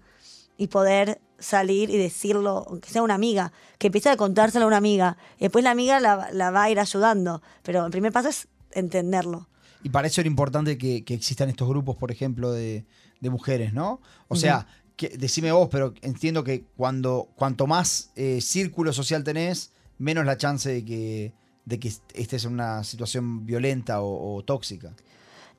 y 0.57 0.67
poder 0.67 1.21
salir 1.41 1.89
y 1.89 1.97
decirlo, 1.97 2.65
aunque 2.67 2.89
sea 2.89 3.03
una 3.03 3.15
amiga, 3.15 3.51
que 3.77 3.87
empiece 3.87 4.09
a 4.09 4.17
contárselo 4.17 4.65
a 4.65 4.67
una 4.67 4.77
amiga, 4.77 5.17
y 5.37 5.41
después 5.41 5.63
la 5.63 5.71
amiga 5.71 5.99
la, 5.99 6.29
la 6.31 6.51
va 6.51 6.63
a 6.63 6.69
ir 6.69 6.79
ayudando, 6.79 7.41
pero 7.63 7.85
el 7.85 7.91
primer 7.91 8.11
paso 8.11 8.29
es 8.29 8.47
entenderlo. 8.71 9.49
Y 9.83 9.89
para 9.89 10.07
eso 10.07 10.21
era 10.21 10.27
importante 10.27 10.77
que, 10.77 11.03
que 11.03 11.13
existan 11.13 11.49
estos 11.49 11.67
grupos, 11.67 11.97
por 11.97 12.11
ejemplo, 12.11 12.51
de, 12.51 12.85
de 13.19 13.29
mujeres, 13.29 13.73
¿no? 13.73 14.01
O 14.27 14.35
sea, 14.35 14.67
que, 14.95 15.09
decime 15.09 15.51
vos, 15.51 15.69
pero 15.71 15.93
entiendo 16.01 16.43
que 16.43 16.65
cuando 16.77 17.29
cuanto 17.35 17.67
más 17.67 18.11
eh, 18.15 18.39
círculo 18.41 18.93
social 18.93 19.23
tenés, 19.23 19.71
menos 19.97 20.25
la 20.25 20.37
chance 20.37 20.69
de 20.69 20.85
que, 20.85 21.33
de 21.65 21.79
que 21.79 21.91
estés 22.13 22.45
en 22.45 22.53
una 22.53 22.83
situación 22.83 23.45
violenta 23.45 24.01
o, 24.01 24.35
o 24.35 24.43
tóxica. 24.43 24.93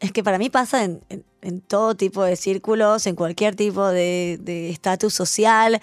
Es 0.00 0.10
que 0.12 0.24
para 0.24 0.38
mí 0.38 0.50
pasa 0.50 0.84
en, 0.84 1.00
en- 1.08 1.24
en 1.42 1.60
todo 1.60 1.94
tipo 1.96 2.22
de 2.24 2.36
círculos, 2.36 3.06
en 3.06 3.16
cualquier 3.16 3.56
tipo 3.56 3.86
de 3.88 4.70
estatus 4.70 5.12
social. 5.14 5.80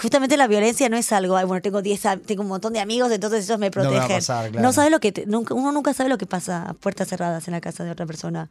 Justamente 0.00 0.36
la 0.36 0.46
violencia 0.46 0.88
no 0.88 0.96
es 0.96 1.12
algo, 1.12 1.36
"Ay, 1.36 1.44
bueno, 1.44 1.60
tengo 1.62 1.82
10, 1.82 2.06
a- 2.06 2.16
tengo 2.16 2.42
un 2.42 2.48
montón 2.48 2.72
de 2.72 2.80
amigos, 2.80 3.10
entonces 3.12 3.44
ellos 3.44 3.58
me 3.58 3.68
No 3.70 3.82
me 3.82 3.82
va 3.82 3.88
a 3.88 3.90
protegen. 4.00 4.16
pasar, 4.18 4.50
claro. 4.50 4.62
No 4.66 4.72
sabe 4.72 4.90
lo 4.90 5.00
que 5.00 5.12
te- 5.12 5.26
nunca, 5.26 5.54
uno 5.54 5.70
nunca 5.72 5.92
sabe 5.94 6.08
lo 6.08 6.18
que 6.18 6.26
pasa 6.26 6.68
a 6.70 6.74
puertas 6.74 7.08
cerradas 7.08 7.46
en 7.48 7.52
la 7.52 7.60
casa 7.60 7.84
de 7.84 7.90
otra 7.90 8.06
persona. 8.06 8.50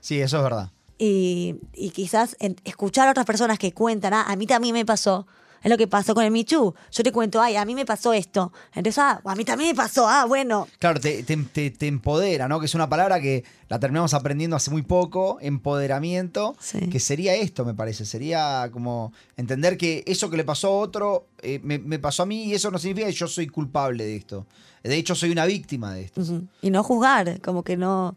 Sí, 0.00 0.20
eso 0.20 0.36
es 0.38 0.42
verdad. 0.42 0.70
Y, 0.98 1.56
y 1.72 1.90
quizás 1.90 2.36
en- 2.38 2.56
escuchar 2.64 3.08
a 3.08 3.12
otras 3.12 3.26
personas 3.26 3.58
que 3.58 3.72
cuentan, 3.72 4.12
ah, 4.14 4.24
a 4.28 4.36
mí 4.36 4.46
también 4.46 4.74
me 4.74 4.84
pasó. 4.86 5.26
Es 5.64 5.70
lo 5.70 5.76
que 5.78 5.88
pasó 5.88 6.14
con 6.14 6.22
el 6.24 6.30
Michu. 6.30 6.74
Yo 6.92 7.02
te 7.02 7.10
cuento, 7.10 7.40
ay, 7.40 7.56
a 7.56 7.64
mí 7.64 7.74
me 7.74 7.84
pasó 7.86 8.12
esto. 8.12 8.52
Entonces, 8.74 8.98
ah, 8.98 9.20
a 9.24 9.34
mí 9.34 9.44
también 9.44 9.70
me 9.70 9.74
pasó, 9.74 10.06
ah, 10.06 10.26
bueno. 10.26 10.68
Claro, 10.78 11.00
te, 11.00 11.22
te- 11.24 11.36
te- 11.38 11.70
te 11.70 11.86
empodera, 11.88 12.46
¿no? 12.48 12.60
Que 12.60 12.66
es 12.66 12.74
una 12.74 12.88
palabra 12.88 13.18
que 13.20 13.44
la 13.68 13.80
terminamos 13.80 14.12
aprendiendo 14.14 14.54
hace 14.56 14.70
muy 14.70 14.82
poco, 14.82 15.38
empoderamiento, 15.40 16.54
Sí. 16.60 16.80
que 16.90 17.00
sería 17.00 17.34
esto, 17.34 17.64
me 17.64 17.74
parece. 17.74 18.04
Sería 18.04 18.68
como 18.72 19.12
entender 19.36 19.76
que 19.76 20.04
eso 20.06 20.30
que 20.30 20.36
le 20.36 20.44
pasó 20.44 20.68
a 20.68 20.70
otro 20.80 21.26
eh, 21.42 21.60
me, 21.62 21.78
me 21.78 21.98
pasó 21.98 22.22
a 22.22 22.26
mí 22.26 22.44
y 22.44 22.54
eso 22.54 22.70
no 22.70 22.78
significa 22.78 23.06
que 23.06 23.12
yo 23.14 23.26
soy 23.26 23.46
culpable 23.46 24.04
de 24.04 24.16
esto. 24.16 24.46
De 24.82 24.96
hecho, 24.96 25.14
soy 25.14 25.30
una 25.30 25.46
víctima 25.46 25.94
de 25.94 26.02
esto. 26.02 26.20
Y 26.60 26.70
no 26.70 26.82
juzgar, 26.84 27.40
como 27.40 27.62
que 27.64 27.78
no, 27.78 28.16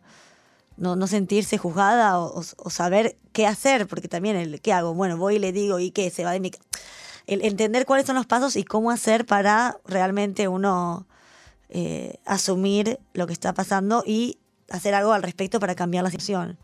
no, 0.75 0.97
no 0.97 1.07
sentirse 1.07 1.57
juzgada 1.57 2.19
o 2.19 2.43
saber 2.69 3.15
qué 3.31 3.47
hacer, 3.47 3.88
porque 3.88 4.10
también 4.10 4.36
el 4.36 4.60
qué 4.60 4.73
hago, 4.73 4.93
bueno, 4.93 5.15
voy 5.17 5.36
y 5.36 5.39
le 5.39 5.53
digo 5.53 5.79
y 5.79 5.91
qué 5.91 6.10
se 6.10 6.25
va 6.25 6.31
de 6.33 6.41
mi... 6.41 6.51
El 7.28 7.44
entender 7.44 7.86
cuáles 7.86 8.06
son 8.08 8.16
los 8.16 8.26
pasos 8.26 8.56
y 8.56 8.63
cómo 8.63 8.90
hacer 8.90 9.26
para 9.26 9.78
realmente 9.86 10.48
uno 10.48 11.06
eh, 11.70 12.20
asumir 12.26 13.00
lo 13.13 13.28
que 13.28 13.34
está 13.34 13.54
pasando 13.54 14.04
y 14.06 14.38
hacer 14.70 14.94
algo 14.94 15.13
al 15.13 15.22
respecto 15.24 15.60
para 15.60 15.76
cambiar 15.76 16.04
la 16.04 16.10
situación. 16.10 16.58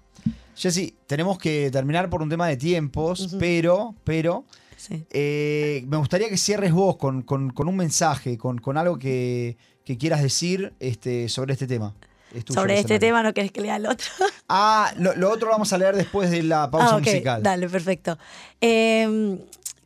Jessy, 0.56 0.96
tenemos 1.08 1.38
que 1.38 1.70
terminar 1.72 2.10
por 2.10 2.22
un 2.22 2.30
tema 2.30 2.48
de 2.48 2.58
tiempos, 2.58 3.36
pero, 3.40 3.94
pero 4.04 4.46
Sí. 4.78 5.06
eh, 5.12 5.84
me 5.88 5.98
gustaría 5.98 6.30
que 6.30 6.38
cierres 6.38 6.72
vos 6.74 6.98
con, 6.98 7.22
con- 7.24 7.50
con 7.52 7.68
un 7.68 7.76
mensaje, 7.76 8.38
con, 8.38 8.58
con 8.60 8.78
algo 8.78 8.98
que, 9.00 9.58
que 9.86 9.98
quieras 9.98 10.22
decir 10.22 10.74
este, 10.80 11.28
sobre 11.30 11.54
este 11.54 11.68
tema. 11.68 11.94
Es 12.34 12.44
Sobre 12.54 12.80
este 12.80 13.00
tema 13.00 13.22
no 13.24 13.34
querés 13.34 13.52
que 13.52 13.62
lea 13.62 13.76
el 13.76 13.86
otro. 13.86 14.08
Ah, 14.50 14.94
lo, 14.98 15.16
lo 15.16 15.32
otro 15.32 15.48
lo 15.48 15.54
vamos 15.54 15.72
a 15.74 15.78
leer 15.78 15.96
después 15.96 16.30
de 16.30 16.44
la 16.44 16.70
pausa 16.70 16.96
Ah, 16.96 17.00
musical. 17.00 17.42
Dale, 17.42 17.68
perfecto. 17.70 18.18
Eh, 18.62 19.40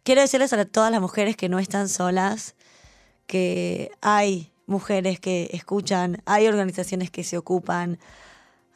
quiero 0.08 0.22
decirles 0.22 0.54
a 0.54 0.64
todas 0.64 0.90
las 0.90 1.02
mujeres 1.02 1.36
que 1.36 1.50
no 1.50 1.60
están 1.60 1.90
solas, 1.90 2.56
que 3.26 3.92
hay 4.00 4.54
mujeres 4.66 5.20
que 5.20 5.50
escuchan, 5.52 6.22
hay 6.26 6.48
organizaciones 6.48 7.12
que 7.12 7.26
se 7.26 7.38
ocupan, 7.38 8.00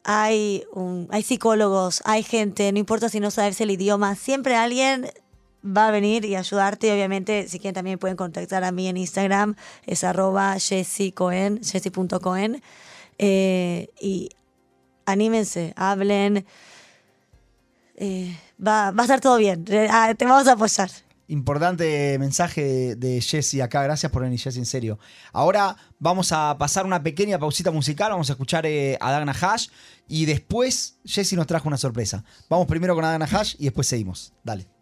hay, 0.04 0.66
hay 1.10 1.24
psicólogos, 1.24 2.02
hay 2.04 2.24
gente, 2.24 2.70
no 2.74 2.80
importa 2.80 3.08
si 3.08 3.22
no 3.22 3.32
sabes 3.32 3.62
el 3.62 3.72
idioma, 3.72 4.16
siempre 4.16 4.58
alguien 4.58 5.10
va 5.66 5.88
a 5.88 5.92
venir 5.92 6.26
y 6.26 6.36
ayudarte. 6.36 6.92
Obviamente, 6.92 7.48
si 7.48 7.60
quieren 7.60 7.76
también 7.76 7.98
pueden 7.98 8.18
contactar 8.18 8.66
a 8.66 8.74
mí 8.74 8.90
en 8.90 8.98
Instagram, 8.98 9.56
es 9.86 10.04
arroba 10.04 10.60
jessicoen, 10.60 11.64
jessie.coen. 11.64 12.62
Eh, 13.20 13.88
y 14.02 14.32
anímense, 15.06 15.72
hablen. 15.78 16.46
Eh, 17.96 18.38
va, 18.60 18.92
va 18.92 19.04
a 19.04 19.06
estar 19.06 19.22
todo 19.22 19.38
bien. 19.38 19.64
Ah, 19.90 20.14
Te 20.14 20.26
vamos 20.26 20.50
a 20.50 20.54
apoyar. 20.54 20.92
Importante 21.32 22.18
mensaje 22.20 22.98
de, 22.98 23.22
Jessy 23.22 23.62
acá. 23.62 23.82
Gracias 23.84 24.12
por 24.12 24.22
venir, 24.22 24.38
Jessy, 24.38 24.60
en 24.60 24.66
serio. 24.66 25.00
Ahora 25.32 25.78
vamos 25.98 26.34
a 26.34 26.58
pasar 26.58 26.86
una 26.86 27.02
pequeña 27.02 27.40
pausita 27.40 27.72
musical. 27.72 28.12
Vamos 28.12 28.30
a 28.30 28.34
escuchar 28.34 28.66
eh, 28.66 28.98
a 29.00 29.12
Dagna 29.14 29.32
Hash. 29.32 29.70
Y 30.10 30.26
después 30.26 31.00
Jessy 31.06 31.38
nos 31.38 31.48
trajo 31.48 31.70
una 31.70 31.78
sorpresa. 31.78 32.26
Vamos 32.50 32.68
primero 32.68 32.96
con 32.96 33.04
Dagna 33.04 33.30
Hash 33.32 33.56
y 33.58 33.64
después 33.64 33.88
seguimos. 33.88 34.34
Dale. 34.44 34.81